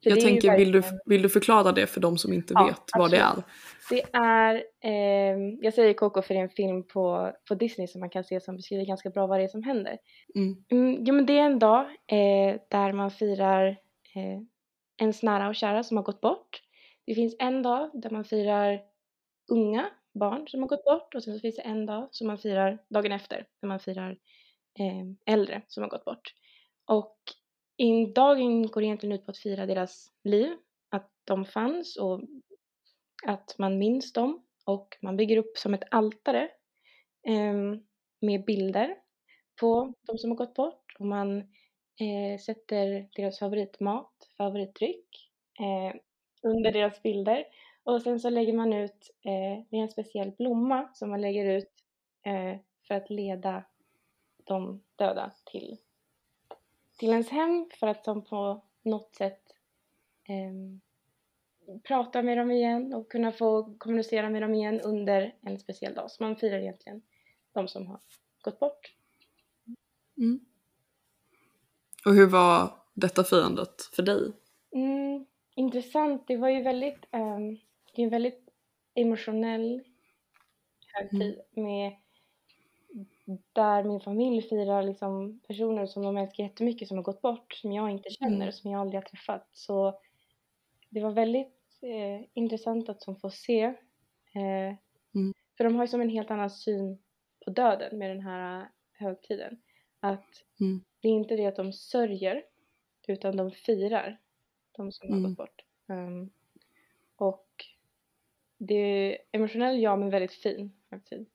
Jag 0.10 0.20
tänker, 0.22 0.58
vill 0.58 0.72
du, 0.72 0.80
verkligen- 0.80 1.00
vill 1.06 1.22
du 1.22 1.30
förklara 1.30 1.72
det 1.72 1.88
för 1.88 2.02
de 2.02 2.18
som 2.18 2.34
inte 2.34 2.54
Ja, 2.58 2.66
vet 2.66 2.82
vad 2.98 3.12
det 3.12 3.18
är? 3.18 3.44
Det 3.90 4.04
är, 4.14 4.64
ehm, 4.82 5.58
jag 5.62 5.74
säger 5.74 5.94
Coco 5.94 6.22
för 6.22 6.34
det 6.34 6.40
är 6.40 6.44
en 6.44 6.50
film 6.50 6.88
på, 6.88 7.32
på 7.48 7.56
Disney 7.56 7.88
som 7.88 8.00
man 8.00 8.10
kan 8.10 8.24
se 8.24 8.40
som 8.42 8.56
beskriver 8.56 8.86
ganska 8.86 9.10
bra 9.10 9.28
vad 9.28 9.40
det 9.40 9.44
är 9.44 9.48
som 9.48 9.64
händer. 9.64 9.98
Mm. 10.36 10.56
Mm, 10.72 11.04
jo 11.06 11.14
men 11.14 11.26
det 11.26 11.34
är 11.40 11.46
en 11.46 11.60
dag 11.60 11.86
eh, 12.08 12.60
där 12.70 12.92
man 12.94 13.12
firar 13.12 13.68
eh, 14.16 14.42
ens 15.02 15.24
nära 15.24 15.48
och 15.48 15.56
kära 15.56 15.84
som 15.84 15.98
har 15.98 16.04
gått 16.04 16.22
bort. 16.22 16.62
Det 17.06 17.16
finns 17.16 17.36
en 17.40 17.64
dag 17.64 17.90
där 17.94 18.10
man 18.10 18.26
firar 18.26 18.80
unga 19.52 19.86
barn 20.20 20.48
som 20.48 20.62
har 20.62 20.68
gått 20.70 20.84
bort 20.86 21.16
och 21.16 21.24
sen 21.24 21.34
så 21.34 21.40
finns 21.40 21.56
det 21.56 21.62
en 21.62 21.86
dag 21.86 22.08
som 22.12 22.28
man 22.28 22.38
firar 22.38 22.78
dagen 22.90 23.12
efter, 23.12 23.46
där 23.62 23.68
man 23.68 23.80
firar 23.80 24.12
eh, 24.80 25.34
äldre 25.34 25.62
som 25.68 25.84
har 25.84 25.90
gått 25.90 26.06
bort. 26.06 26.34
Och 26.86 27.18
in, 27.84 28.14
dagen 28.14 28.68
går 28.68 28.84
egentligen 28.84 29.16
ut 29.16 29.26
på 29.26 29.32
att 29.32 29.38
fira 29.38 29.66
deras 29.66 30.12
liv, 30.24 30.58
att 30.90 31.12
de 31.24 31.46
fanns 31.46 31.98
och 31.98 32.22
att 33.26 33.56
man 33.58 33.78
minns 33.78 34.14
dem. 34.14 34.46
Och 34.66 34.98
man 35.02 35.18
bygger 35.18 35.38
upp 35.38 35.58
som 35.58 35.74
ett 35.74 35.84
altare 35.92 36.50
eh, 37.28 37.54
med 38.22 38.46
bilder 38.46 38.96
på 39.60 39.94
de 40.08 40.18
som 40.18 40.32
har 40.32 40.38
gått 40.38 40.54
bort. 40.54 40.96
Och 41.00 41.06
man 41.06 41.38
eh, 42.00 42.40
sätter 42.46 43.10
deras 43.16 43.40
favoritmat, 43.40 44.12
favoritdryck 44.38 45.32
eh, 45.60 46.00
under 46.42 46.72
deras 46.72 47.04
bilder. 47.04 47.46
Och 47.84 48.02
sen 48.02 48.20
så 48.20 48.30
lägger 48.30 48.54
man 48.54 48.74
ut, 48.74 49.12
eh, 49.26 49.66
det 49.70 49.78
är 49.78 49.82
en 49.82 49.90
speciell 49.90 50.32
blomma 50.32 50.90
som 50.94 51.10
man 51.10 51.22
lägger 51.22 51.58
ut 51.58 51.72
eh, 52.26 52.60
för 52.88 52.96
att 52.96 53.10
leda 53.10 53.64
de 54.44 54.84
döda 54.96 55.32
till, 55.52 55.78
till 56.98 57.10
ens 57.10 57.30
hem 57.30 57.70
för 57.80 57.88
att 57.88 58.04
de 58.04 58.24
på 58.24 58.64
något 58.84 59.16
sätt 59.16 59.42
eh, 60.30 60.54
prata 61.84 62.22
med 62.22 62.38
dem 62.38 62.52
igen 62.52 62.94
och 62.94 63.12
kunna 63.12 63.32
få 63.32 63.76
kommunicera 63.78 64.30
med 64.30 64.42
dem 64.42 64.54
igen 64.54 64.82
under 64.82 65.36
en 65.42 65.60
speciell 65.60 65.94
dag. 65.94 66.12
Så 66.12 66.24
man 66.24 66.36
firar 66.36 66.58
egentligen 66.58 67.02
de 67.54 67.68
som 67.68 67.88
har 67.88 68.00
gått 68.42 68.60
bort. 68.60 68.94
Mm. 70.18 70.40
Och 72.06 72.14
hur 72.14 72.28
var 72.28 72.80
detta 72.94 73.24
firandet 73.24 73.82
för 73.82 74.04
dig? 74.04 74.32
Mm, 74.72 75.26
intressant. 75.56 76.28
Det 76.28 76.38
var 76.38 76.50
ju 76.50 76.62
väldigt, 76.62 77.06
um, 77.12 77.60
det 77.96 78.02
är 78.02 78.04
en 78.04 78.10
väldigt 78.10 78.50
emotionell 78.96 79.84
högtid 80.94 81.42
mm. 81.56 81.70
med 81.70 81.96
där 83.54 83.84
min 83.84 84.00
familj 84.00 84.42
firar 84.42 84.84
liksom 84.84 85.40
personer 85.48 85.86
som 85.86 86.04
de 86.04 86.18
älskar 86.18 86.44
jättemycket 86.44 86.88
som 86.88 86.98
har 86.98 87.04
gått 87.04 87.22
bort, 87.22 87.54
som 87.54 87.72
jag 87.72 87.92
inte 87.92 88.10
känner, 88.10 88.36
mm. 88.36 88.52
som 88.52 88.72
jag 88.72 88.82
aldrig 88.82 89.02
har 89.02 89.10
träffat. 89.10 89.50
Så 89.54 90.00
det 90.90 91.02
var 91.02 91.12
väldigt 91.12 91.80
eh, 91.82 92.28
intressant 92.34 92.90
att 92.90 93.02
som 93.02 93.16
få 93.16 93.30
se. 93.30 93.64
Eh, 94.36 94.76
mm. 95.16 95.34
För 95.58 95.64
de 95.64 95.76
har 95.76 95.84
ju 95.84 95.88
som 95.88 96.02
en 96.02 96.10
helt 96.10 96.32
annan 96.32 96.50
syn 96.50 97.00
på 97.46 97.52
döden 97.52 97.98
med 97.98 98.10
den 98.10 98.22
här 98.22 98.70
högtiden. 98.94 99.62
Att 100.00 100.44
mm. 100.60 100.84
det 101.00 101.08
är 101.08 101.12
inte 101.12 101.36
det 101.36 101.46
att 101.46 101.56
de 101.56 101.74
sörjer 101.74 102.44
utan 103.08 103.38
de 103.38 103.52
firar 103.52 104.20
de 104.72 104.92
som 104.92 105.10
har 105.10 105.18
gått 105.18 105.26
mm. 105.26 105.34
bort. 105.34 105.66
Um, 105.88 106.32
och 107.16 107.48
det 108.58 108.76
är 108.76 109.18
emotionell 109.32 109.82
ja 109.82 109.96
men 109.96 110.10
väldigt 110.10 110.34
fin 110.34 110.74
högtid. 110.90 111.26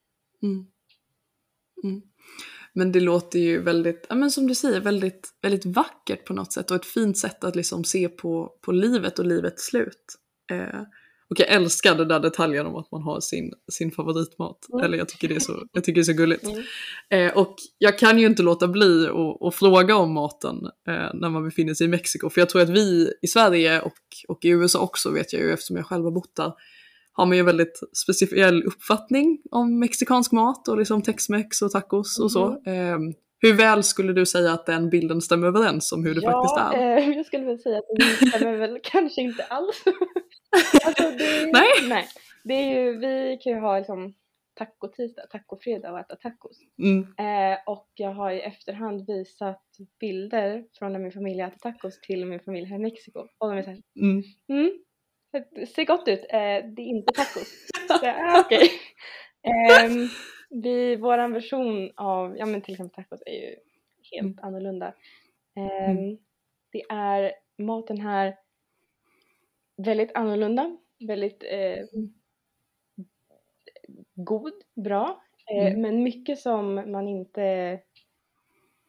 Mm. 0.43 0.67
Mm. 1.85 2.03
Men 2.73 2.93
det 2.93 3.01
låter 3.01 3.39
ju 3.39 3.63
väldigt, 3.63 4.07
ja, 4.09 4.15
men 4.15 4.31
som 4.31 4.47
du 4.47 4.55
säger, 4.55 4.81
väldigt, 4.81 5.29
väldigt 5.43 5.67
vackert 5.67 6.25
på 6.25 6.35
något 6.35 6.53
sätt 6.53 6.71
och 6.71 6.77
ett 6.77 6.87
fint 6.87 7.19
sätt 7.19 7.45
att 7.45 7.57
liksom 7.57 7.85
se 7.85 8.09
på, 8.09 8.53
på 8.63 8.73
livet 8.73 9.19
och 9.19 9.27
livets 9.27 9.67
slut. 9.67 10.19
Eh, 10.53 10.81
och 11.31 11.41
jag 11.41 11.49
älskar 11.49 11.95
den 11.95 12.09
där 12.09 12.21
detaljen 12.21 12.67
om 12.67 12.77
att 12.77 12.93
man 12.93 13.03
har 13.03 13.21
sin, 13.21 13.53
sin 13.73 13.91
favoritmat. 13.91 14.67
Mm. 14.73 14.85
Eller 14.85 14.99
jag 14.99 15.09
tycker, 15.09 15.29
det 15.29 15.35
är 15.35 15.41
så, 15.41 15.67
jag 15.73 15.85
tycker 15.85 15.95
det 15.95 16.03
är 16.03 16.13
så 16.13 16.13
gulligt. 16.13 16.45
Mm. 16.45 16.65
Eh, 17.11 17.37
och 17.37 17.55
jag 17.79 17.99
kan 17.99 18.19
ju 18.19 18.27
inte 18.27 18.43
låta 18.43 18.69
bli 18.69 19.09
att 19.41 19.55
fråga 19.55 19.97
om 19.97 20.13
maten 20.13 20.57
eh, 20.89 21.15
när 21.15 21.29
man 21.29 21.45
befinner 21.45 21.75
sig 21.75 21.85
i 21.85 21.91
Mexiko. 21.91 22.31
För 22.31 22.41
jag 22.41 22.49
tror 22.49 22.63
att 22.63 22.69
vi 22.69 23.13
i 23.23 23.27
Sverige 23.27 23.81
och, 23.81 23.99
och 24.29 24.45
i 24.45 24.49
USA 24.49 24.81
också 24.81 25.11
vet 25.11 25.33
jag 25.33 25.43
ju 25.43 25.53
eftersom 25.53 25.77
jag 25.77 25.87
själv 25.87 26.05
har 26.05 26.11
bott 26.11 26.37
där 26.37 26.53
har 27.19 27.27
man 27.27 27.37
ju 27.37 27.41
en 27.41 27.47
väldigt 27.47 27.81
speciell 27.93 28.63
uppfattning 28.63 29.39
om 29.51 29.79
mexikansk 29.79 30.33
mat 30.33 30.69
och 30.69 30.79
liksom 30.79 31.03
tex-mex 31.03 31.63
och 31.63 31.71
tacos 31.71 32.19
och 32.19 32.33
så. 32.33 32.47
Eh, 32.49 32.99
hur 33.41 33.55
väl 33.55 33.83
skulle 33.83 34.13
du 34.13 34.27
säga 34.27 34.53
att 34.53 34.67
den 34.67 34.91
bilden 34.91 35.21
stämmer 35.21 35.47
överens 35.47 35.93
om 35.93 36.05
hur 36.05 36.15
det 36.15 36.21
ja, 36.21 36.33
faktiskt 36.33 36.59
är? 36.59 36.99
Eh, 36.99 37.17
jag 37.17 37.27
skulle 37.27 37.45
väl 37.45 37.59
säga 37.59 37.79
att 37.79 37.85
den 37.99 38.31
stämmer 38.31 38.57
väl 38.57 38.79
kanske 38.83 39.21
inte 39.21 39.45
alls. 39.45 39.85
alltså, 40.85 41.03
det, 41.03 41.53
nej. 41.53 41.89
nej. 41.89 42.09
Det 42.45 42.55
är 42.55 42.83
ju, 42.83 42.99
vi 42.99 43.39
kan 43.43 43.53
ju 43.53 43.59
ha 43.59 43.79
liksom 43.79 44.15
tacotisdag, 44.55 45.31
tacofredag 45.31 45.93
och 45.93 45.99
äta 45.99 46.17
tacos. 46.17 46.59
Mm. 46.79 47.03
Eh, 47.03 47.59
och 47.67 47.89
jag 47.95 48.15
har 48.15 48.31
i 48.31 48.41
efterhand 48.41 49.07
visat 49.07 49.63
bilder 50.01 50.65
från 50.79 50.93
när 50.93 51.01
min 51.01 51.13
familj 51.13 51.41
äter 51.41 51.59
tacos 51.59 52.01
till 52.01 52.27
min 52.27 52.41
familj 52.41 52.67
här 52.67 52.77
i 52.77 52.83
Mexiko. 52.83 53.21
Och 53.39 53.49
de 53.49 53.59
är 53.59 53.63
såhär, 53.63 53.83
mm. 54.01 54.23
mm, 54.49 54.71
det 55.33 55.67
ser 55.67 55.85
gott 55.85 56.09
ut, 56.09 56.21
eh, 56.29 56.65
det 56.75 56.83
är 56.83 56.87
inte 56.87 57.13
tacos. 57.13 57.69
Okej. 57.91 58.15
Okay. 58.41 58.69
Eh, 59.43 60.09
vi, 60.51 60.97
våran 60.97 61.33
version 61.33 61.91
av, 61.97 62.39
ja 62.39 62.47
men 62.47 62.63
till 62.63 62.75
exempel 62.75 63.05
tacos 63.05 63.23
är 63.27 63.33
ju 63.33 63.57
helt 64.13 64.39
mm. 64.39 64.45
annorlunda. 64.45 64.95
Eh, 65.57 65.91
mm. 65.91 66.19
Det 66.73 66.83
är 66.89 67.33
maten 67.59 68.01
här 68.01 68.37
väldigt 69.77 70.11
annorlunda, 70.15 70.77
väldigt 71.09 71.45
eh, 71.51 71.85
god, 74.15 74.53
bra, 74.75 75.23
eh, 75.51 75.67
mm. 75.67 75.81
men 75.81 76.03
mycket 76.03 76.39
som 76.39 76.75
man 76.75 77.09
inte 77.09 77.81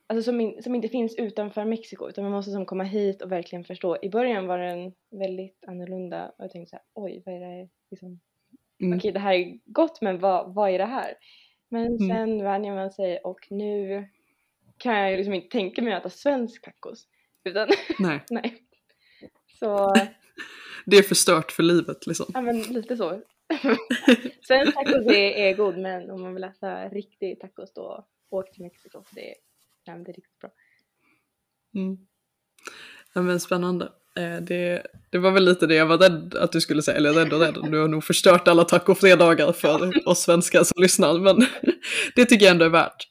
Alltså 0.09 0.23
som, 0.23 0.41
in, 0.41 0.63
som 0.63 0.75
inte 0.75 0.89
finns 0.89 1.15
utanför 1.15 1.65
Mexiko 1.65 2.09
utan 2.09 2.23
man 2.23 2.33
måste 2.33 2.51
som 2.51 2.65
komma 2.65 2.83
hit 2.83 3.21
och 3.21 3.31
verkligen 3.31 3.63
förstå. 3.63 3.97
I 4.01 4.09
början 4.09 4.47
var 4.47 4.57
den 4.57 4.93
väldigt 5.11 5.63
annorlunda 5.67 6.29
och 6.29 6.43
jag 6.43 6.51
tänkte 6.51 6.69
så 6.69 6.75
här, 6.75 6.83
oj 6.93 7.23
vad 7.25 7.35
är 7.35 7.39
det 7.39 7.69
liksom 7.91 8.19
mm. 8.81 8.97
Okej 8.97 9.11
det 9.11 9.19
här 9.19 9.33
är 9.33 9.59
gott 9.65 10.01
men 10.01 10.19
vad, 10.19 10.53
vad 10.53 10.69
är 10.69 10.77
det 10.77 10.85
här? 10.85 11.13
Men 11.69 11.87
mm. 11.87 12.09
sen 12.09 12.43
vänjer 12.43 12.75
man 12.75 12.91
sig 12.91 13.17
och 13.17 13.47
nu 13.49 14.07
kan 14.77 14.97
jag 14.97 15.17
liksom 15.17 15.33
inte 15.33 15.49
tänka 15.49 15.81
mig 15.81 15.93
att 15.93 15.99
äta 15.99 16.09
svensk 16.09 16.65
tacos. 16.65 17.07
Utan 17.43 17.67
nej. 17.99 18.19
nej. 18.29 18.63
Så 19.59 19.93
det 20.85 20.97
är 20.97 21.03
förstört 21.03 21.51
för 21.51 21.63
livet 21.63 22.07
liksom. 22.07 22.25
Ja 22.33 22.41
men 22.41 22.61
lite 22.61 22.97
så. 22.97 23.09
Svensk 24.47 24.73
tacos 24.73 25.05
är, 25.05 25.31
är 25.31 25.55
god 25.55 25.77
men 25.77 26.09
om 26.09 26.21
man 26.21 26.33
vill 26.33 26.43
äta 26.43 26.89
riktig 26.89 27.39
tacos 27.39 27.73
då 27.73 28.07
åk 28.29 28.51
till 28.51 28.63
Mexiko 28.63 29.03
för 29.03 29.15
det, 29.15 29.35
ja, 29.89 29.95
det 29.95 30.11
är 30.11 30.13
riktigt 30.13 30.39
bra. 30.39 30.49
Mm. 31.75 31.97
Ja 33.13 33.21
men 33.21 33.39
spännande. 33.39 33.85
Eh, 34.17 34.41
det, 34.41 34.83
det 35.09 35.17
var 35.17 35.31
väl 35.31 35.45
lite 35.45 35.67
det 35.67 35.75
jag 35.75 35.85
var 35.85 35.97
rädd 35.97 36.35
att 36.35 36.51
du 36.51 36.61
skulle 36.61 36.81
säga, 36.81 36.97
eller 36.97 37.13
rädd 37.13 37.33
och 37.33 37.39
rädd, 37.39 37.57
du 37.71 37.79
har 37.79 37.87
nog 37.87 38.03
förstört 38.03 38.47
alla 38.47 38.63
tacofredagar 38.63 39.51
för 39.51 40.07
oss 40.09 40.19
svenskar 40.19 40.63
som 40.63 40.81
lyssnar, 40.81 41.19
men 41.19 41.45
det 42.15 42.25
tycker 42.25 42.45
jag 42.45 42.51
ändå 42.51 42.65
är 42.65 42.69
värt. 42.69 43.07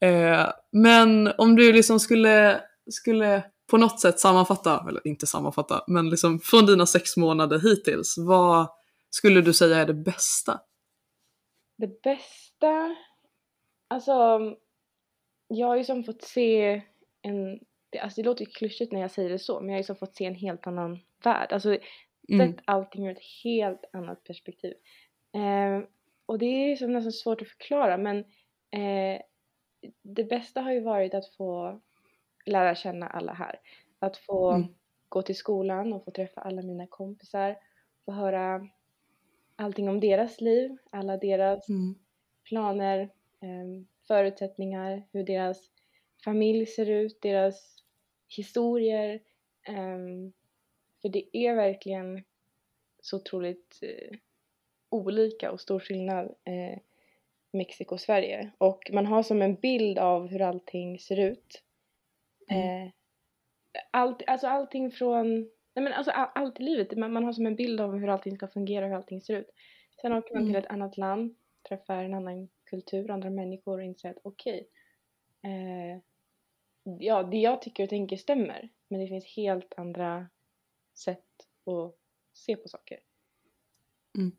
Eh, 0.00 0.52
men 0.72 1.32
om 1.38 1.56
du 1.56 1.72
liksom 1.72 2.00
skulle, 2.00 2.60
skulle 2.90 3.44
på 3.70 3.76
något 3.76 4.00
sätt 4.00 4.20
sammanfatta, 4.20 4.86
eller 4.88 5.06
inte 5.06 5.26
sammanfatta, 5.26 5.84
men 5.86 6.10
liksom 6.10 6.40
från 6.40 6.66
dina 6.66 6.86
sex 6.86 7.16
månader 7.16 7.58
hittills, 7.58 8.14
vad 8.18 8.68
skulle 9.10 9.40
du 9.40 9.52
säga 9.52 9.76
är 9.76 9.86
det 9.86 9.94
bästa? 9.94 10.60
Det 11.78 12.02
bästa? 12.02 12.96
Alltså, 13.90 14.40
jag 15.48 15.66
har 15.66 15.76
ju 15.76 15.84
som 15.84 16.04
fått 16.04 16.22
se 16.22 16.82
en, 17.22 17.60
alltså 18.00 18.20
det 18.22 18.26
låter 18.26 18.44
ju 18.44 18.50
klyschigt 18.50 18.92
när 18.92 19.00
jag 19.00 19.10
säger 19.10 19.30
det 19.30 19.38
så, 19.38 19.60
men 19.60 19.68
jag 19.68 19.74
har 19.74 19.80
ju 19.80 19.84
som 19.84 19.96
fått 19.96 20.16
se 20.16 20.24
en 20.24 20.34
helt 20.34 20.66
annan 20.66 20.98
värld. 21.24 21.52
Alltså 21.52 21.78
mm. 22.28 22.52
sett 22.52 22.62
allting 22.64 23.06
ur 23.06 23.12
ett 23.12 23.42
helt 23.44 23.84
annat 23.92 24.24
perspektiv. 24.24 24.74
Eh, 25.34 25.88
och 26.26 26.38
det 26.38 26.46
är 26.46 26.76
som 26.76 26.92
nästan 26.92 27.12
svårt 27.12 27.42
att 27.42 27.48
förklara 27.48 27.96
men 27.96 28.18
eh, 28.70 29.20
det 30.02 30.24
bästa 30.24 30.60
har 30.60 30.72
ju 30.72 30.80
varit 30.80 31.14
att 31.14 31.34
få 31.36 31.80
lära 32.46 32.74
känna 32.74 33.06
alla 33.06 33.32
här. 33.32 33.60
Att 33.98 34.16
få 34.16 34.50
mm. 34.50 34.68
gå 35.08 35.22
till 35.22 35.36
skolan 35.36 35.92
och 35.92 36.04
få 36.04 36.10
träffa 36.10 36.40
alla 36.40 36.62
mina 36.62 36.86
kompisar, 36.86 37.56
få 38.04 38.12
höra 38.12 38.68
allting 39.56 39.88
om 39.88 40.00
deras 40.00 40.40
liv, 40.40 40.76
alla 40.90 41.16
deras 41.16 41.68
mm. 41.68 41.94
planer, 42.44 43.10
förutsättningar, 44.06 45.02
hur 45.12 45.22
deras 45.22 45.70
familj 46.24 46.66
ser 46.66 46.90
ut, 46.90 47.22
deras 47.22 47.84
historier. 48.28 49.20
Eh, 49.68 49.98
för 51.02 51.08
det 51.08 51.36
är 51.36 51.54
verkligen 51.54 52.24
så 53.02 53.16
otroligt 53.16 53.78
eh, 53.82 54.18
olika 54.90 55.52
och 55.52 55.60
stor 55.60 55.80
skillnad 55.80 56.24
eh, 56.24 56.78
Mexiko 57.52 57.94
och 57.94 58.00
Sverige. 58.00 58.50
Och 58.58 58.90
man 58.92 59.06
har 59.06 59.22
som 59.22 59.42
en 59.42 59.54
bild 59.54 59.98
av 59.98 60.26
hur 60.26 60.42
allting 60.42 60.98
ser 60.98 61.20
ut 61.20 61.62
Mm. 62.50 62.86
Eh, 62.86 62.92
allt, 63.90 64.22
alltså 64.26 64.46
allting 64.46 64.90
från, 64.90 65.38
nej 65.74 65.84
men 65.84 65.92
alltså 65.92 66.10
all, 66.10 66.28
allt 66.34 66.60
i 66.60 66.62
livet, 66.62 66.98
man, 66.98 67.12
man 67.12 67.24
har 67.24 67.32
som 67.32 67.46
en 67.46 67.56
bild 67.56 67.80
av 67.80 67.98
hur 67.98 68.08
allting 68.08 68.36
ska 68.36 68.48
fungera, 68.48 68.86
hur 68.86 68.94
allting 68.94 69.20
ser 69.20 69.36
ut. 69.36 69.50
Sen 70.00 70.12
åker 70.12 70.34
man 70.34 70.42
mm. 70.42 70.54
till 70.54 70.64
ett 70.64 70.70
annat 70.70 70.96
land, 70.96 71.34
träffar 71.68 72.04
en 72.04 72.14
annan 72.14 72.48
kultur, 72.70 73.10
andra 73.10 73.30
människor 73.30 73.78
och 73.78 73.84
inser 73.84 74.10
att 74.10 74.18
okej, 74.22 74.68
okay, 75.42 75.52
eh, 75.52 75.98
ja 76.98 77.22
det 77.22 77.36
jag 77.36 77.62
tycker 77.62 77.82
och 77.82 77.90
tänker 77.90 78.16
stämmer, 78.16 78.68
men 78.88 79.00
det 79.00 79.06
finns 79.06 79.24
helt 79.24 79.74
andra 79.76 80.28
sätt 80.94 81.24
att 81.66 81.94
se 82.32 82.56
på 82.56 82.68
saker. 82.68 82.98
Mm. 84.18 84.32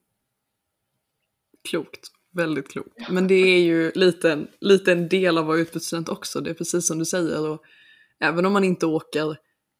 Klokt. 1.69 2.11
Väldigt 2.31 2.69
klokt. 2.71 3.09
Men 3.09 3.27
det 3.27 3.35
är 3.35 3.61
ju 3.61 3.91
lite, 3.95 4.47
lite 4.59 4.91
en 4.91 5.07
del 5.07 5.37
av 5.37 5.43
att 5.43 5.47
vara 5.47 5.57
utbytesstudent 5.57 6.09
också. 6.09 6.41
Det 6.41 6.49
är 6.49 6.53
precis 6.53 6.87
som 6.87 6.99
du 6.99 7.05
säger. 7.05 7.49
Och 7.49 7.63
även 8.19 8.45
om 8.45 8.53
man 8.53 8.63
inte 8.63 8.85
åker 8.85 9.37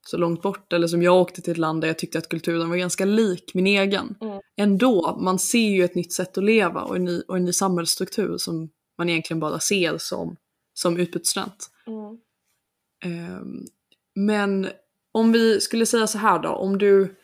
så 0.08 0.18
långt 0.18 0.42
bort, 0.42 0.74
eller 0.74 0.88
som 0.88 1.02
jag 1.02 1.22
åkte 1.22 1.42
till 1.42 1.52
ett 1.52 1.58
land 1.58 1.82
där 1.82 1.88
jag 1.88 2.00
tyckte 2.00 2.18
att 2.18 2.30
kulturen 2.30 2.70
var 2.70 2.78
ganska 2.78 3.06
lik 3.06 3.54
min 3.54 3.68
egen. 3.68 4.16
Mm. 4.22 4.40
Ändå, 4.58 5.18
man 5.22 5.40
ser 5.40 5.70
ju 5.70 5.84
ett 5.84 5.96
nytt 5.96 6.14
sätt 6.14 6.38
att 6.38 6.44
leva 6.44 6.82
och 6.82 6.96
en 6.96 7.06
ny, 7.06 7.22
och 7.28 7.38
en 7.38 7.46
ny 7.46 7.54
samhällsstruktur 7.54 8.38
som 8.38 8.70
man 8.98 9.10
egentligen 9.10 9.40
bara 9.40 9.60
ser 9.60 9.98
som, 9.98 10.36
som 10.74 10.98
utbytesstudent. 10.98 11.70
Mm. 11.88 12.18
Um, 13.36 13.66
men 14.16 14.68
om 15.12 15.32
vi 15.32 15.62
skulle 15.62 15.86
säga 15.86 16.08
så 16.08 16.18
här 16.18 16.40
då, 16.40 16.50
om 16.50 16.78
du, 16.78 17.16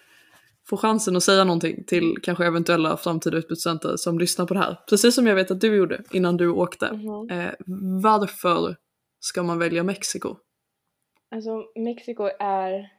få 0.69 0.77
chansen 0.77 1.15
att 1.15 1.23
säga 1.23 1.43
någonting 1.43 1.83
till 1.87 2.15
kanske 2.23 2.45
eventuella 2.45 2.97
framtida 2.97 3.37
utbytesstudenter 3.37 3.97
som 3.97 4.19
lyssnar 4.19 4.45
på 4.45 4.53
det 4.53 4.59
här. 4.59 4.79
Precis 4.89 5.15
som 5.15 5.27
jag 5.27 5.35
vet 5.35 5.51
att 5.51 5.61
du 5.61 5.75
gjorde 5.75 6.03
innan 6.11 6.37
du 6.37 6.49
åkte. 6.49 6.93
Mhm. 6.93 7.29
Eh, 7.29 7.53
varför 8.01 8.75
ska 9.19 9.43
man 9.43 9.59
välja 9.59 9.83
Mexiko? 9.83 10.35
Alltså 11.35 11.71
Mexiko 11.75 12.29
är... 12.39 12.93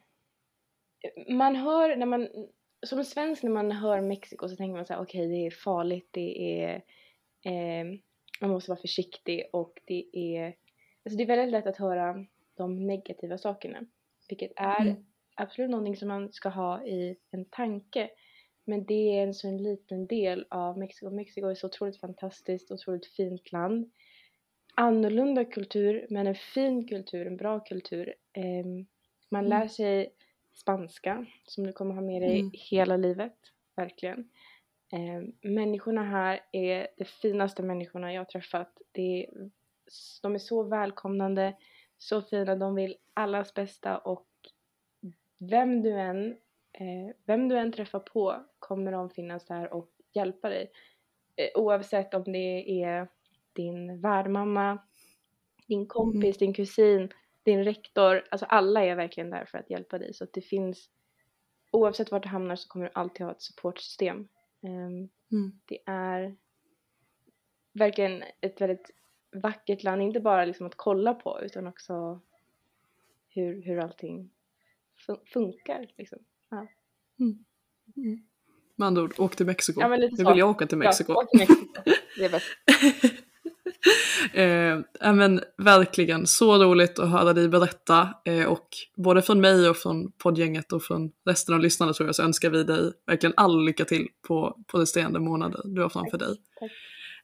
Man 1.27 1.55
hör 1.55 1.95
när 1.95 2.05
man... 2.05 2.27
Som 2.85 3.03
svensk 3.03 3.43
när 3.43 3.51
man 3.51 3.71
hör 3.71 4.01
Mexiko 4.01 4.49
så 4.49 4.55
tänker 4.55 4.75
man 4.75 4.85
så 4.85 4.93
här, 4.93 5.01
okej 5.01 5.27
det 5.27 5.45
är 5.45 5.51
farligt, 5.51 6.07
det 6.11 6.61
är... 6.61 6.75
Eh, 7.45 7.85
man 8.41 8.49
måste 8.49 8.71
vara 8.71 8.81
försiktig 8.81 9.49
och 9.53 9.81
det 9.85 10.05
är... 10.13 10.55
Alltså 11.05 11.17
det 11.17 11.23
är 11.23 11.27
väldigt 11.27 11.51
lätt 11.51 11.67
att 11.67 11.77
höra 11.77 12.25
de 12.57 12.87
negativa 12.87 13.37
sakerna. 13.37 13.85
Vilket 14.29 14.51
är 14.55 14.81
Mm. 14.81 15.05
absolut 15.35 15.69
någonting 15.69 15.95
som 15.95 16.07
man 16.07 16.31
ska 16.31 16.49
ha 16.49 16.85
i 16.85 17.17
en 17.31 17.45
tanke. 17.45 18.09
Men 18.65 18.85
det 18.85 19.19
är 19.19 19.23
en 19.23 19.33
så 19.33 19.47
en 19.47 19.63
liten 19.63 20.07
del 20.07 20.45
av 20.49 20.77
Mexiko. 20.77 21.09
Mexiko 21.09 21.47
är 21.47 21.55
så 21.55 21.67
otroligt 21.67 21.99
fantastiskt, 21.99 22.71
otroligt 22.71 23.05
fint 23.05 23.51
land. 23.51 23.91
Annorlunda 24.79 25.45
kultur, 25.45 26.07
men 26.09 26.27
en 26.27 26.35
fin 26.35 26.87
kultur, 26.87 27.27
en 27.27 27.37
bra 27.37 27.59
kultur. 27.59 28.13
Ehm, 28.37 28.85
man 29.29 29.45
Mm. 29.45 29.49
lär 29.49 29.67
sig 29.67 30.13
spanska, 30.53 31.25
som 31.43 31.63
du 31.67 31.73
kommer 31.73 31.95
ha 31.95 32.01
med 32.01 32.21
dig 32.21 32.39
Mm. 32.39 32.51
hela 32.53 32.97
livet. 32.97 33.35
Verkligen. 33.75 34.29
Ehm, 34.93 35.33
människorna 35.41 36.03
här 36.03 36.39
är 36.51 36.87
de 36.97 37.05
finaste 37.05 37.63
människorna 37.63 38.13
jag 38.13 38.19
har 38.21 38.25
träffat. 38.25 38.77
Det 38.91 39.25
är, 39.25 39.49
de 40.21 40.35
är 40.35 40.39
så 40.39 40.63
välkomnande, 40.63 41.57
så 41.97 42.21
fina, 42.21 42.55
de 42.55 42.75
vill 42.75 42.95
allas 43.13 43.53
bästa 43.53 43.97
och 43.97 44.27
vem 45.39 45.81
du 45.81 45.91
än, 45.99 46.31
eh, 46.73 47.15
vem 47.25 47.49
du 47.49 47.57
än 47.57 47.71
träffar 47.71 47.99
på 47.99 48.45
kommer 48.59 48.91
de 48.91 49.09
finnas 49.09 49.45
där 49.45 49.73
och 49.73 49.89
hjälpa 50.13 50.49
dig. 50.49 50.71
Eh, 51.35 51.49
oavsett 51.61 52.13
om 52.13 52.23
det 52.23 52.83
är 52.83 53.07
din 53.53 54.01
värdmamma, 54.01 54.77
din 55.67 55.87
kompis, 55.87 56.37
din 56.37 56.53
kusin, 56.53 57.09
din 57.47 57.63
rektor. 57.63 58.23
Alltså 58.31 58.45
alla 58.45 58.83
är 58.85 58.95
verkligen 58.95 59.29
där 59.29 59.45
för 59.45 59.57
att 59.57 59.69
hjälpa 59.69 59.97
dig. 59.97 60.13
Så 60.13 60.23
att 60.23 60.33
det 60.33 60.41
finns, 60.41 60.89
oavsett 61.71 62.11
vart 62.11 62.23
du 62.23 62.29
hamnar 62.29 62.55
så 62.55 62.67
kommer 62.67 62.85
du 62.85 62.91
alltid 62.93 63.25
ha 63.25 63.31
ett 63.31 63.41
supportsystem. 63.41 64.27
Ehm, 64.63 65.09
Mm. 65.31 65.59
det 65.65 65.79
är 65.85 66.35
verkligen 67.73 68.23
ett 68.41 68.61
väldigt 68.61 68.91
vackert 69.31 69.83
land, 69.83 70.01
inte 70.01 70.19
bara 70.19 70.45
liksom 70.45 70.67
att 70.67 70.75
kolla 70.75 71.13
på 71.13 71.39
utan 71.41 71.67
också 71.67 72.21
hur, 73.29 73.61
hur 73.61 73.77
allting 73.79 74.29
fun- 75.07 75.25
funkar. 75.25 75.87
Liksom. 75.97 76.19
Ja. 76.49 76.67
Med 78.75 78.85
andra 78.87 79.01
ord, 79.03 79.13
åk 79.17 79.35
till 79.35 79.45
Mexiko. 79.45 79.81
Ja, 79.81 79.87
men 79.87 79.99
lite 79.99 80.23
nu 80.23 80.29
vill 80.29 80.39
jag 80.39 80.49
åka 80.49 80.67
till 80.67 80.77
Mexiko. 80.77 81.11
Ja, 81.13 81.19
åk 81.23 81.29
till 81.29 81.39
Mexiko. 81.39 81.65
Det 82.17 82.25
är 82.25 82.29
bäst. 82.29 82.45
Eh, 84.33 85.13
men 85.13 85.41
verkligen 85.57 86.27
så 86.27 86.63
roligt 86.63 86.99
att 86.99 87.09
höra 87.09 87.33
dig 87.33 87.49
berätta 87.49 88.09
eh, 88.25 88.45
och 88.45 88.67
både 88.95 89.21
från 89.21 89.41
mig 89.41 89.69
och 89.69 89.77
från 89.77 90.11
poddgänget 90.11 90.73
och 90.73 90.83
från 90.83 91.11
resten 91.25 91.55
av 91.55 91.61
lyssnarna 91.61 91.93
tror 91.93 92.07
jag 92.07 92.15
så 92.15 92.23
önskar 92.23 92.49
vi 92.49 92.63
dig 92.63 92.91
verkligen 93.07 93.33
all 93.37 93.65
lycka 93.65 93.85
till 93.85 94.07
på, 94.27 94.57
på 94.67 94.77
resterande 94.77 95.19
månader 95.19 95.61
du 95.65 95.81
har 95.81 95.89
framför 95.89 96.17
dig. 96.17 96.35
tack. 96.59 96.71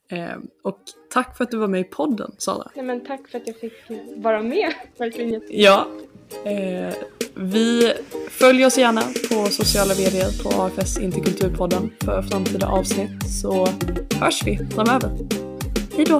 Eh, 0.09 0.37
och 0.63 0.79
tack 1.09 1.37
för 1.37 1.43
att 1.43 1.51
du 1.51 1.57
var 1.57 1.67
med 1.67 1.81
i 1.81 1.83
podden 1.83 2.31
Sara. 2.37 2.71
Nej, 2.75 2.85
men 2.85 3.05
tack 3.05 3.27
för 3.27 3.37
att 3.37 3.47
jag 3.47 3.55
fick 3.59 3.73
vara 4.15 4.41
med. 4.41 4.73
Verkligen 4.97 5.41
Ja, 5.49 5.87
eh, 6.45 6.93
vi 7.35 7.93
följer 8.29 8.67
oss 8.67 8.77
gärna 8.77 9.01
på 9.01 9.45
sociala 9.45 9.93
medier 9.95 10.43
på 10.43 10.61
AFS 10.61 10.99
Interkulturpodden 10.99 11.93
för 12.05 12.21
framtida 12.21 12.67
avsnitt 12.67 13.29
så 13.41 13.67
hörs 14.19 14.43
vi 14.45 14.59
framöver. 14.75 15.09
Hej 15.95 16.05
då! 16.05 16.19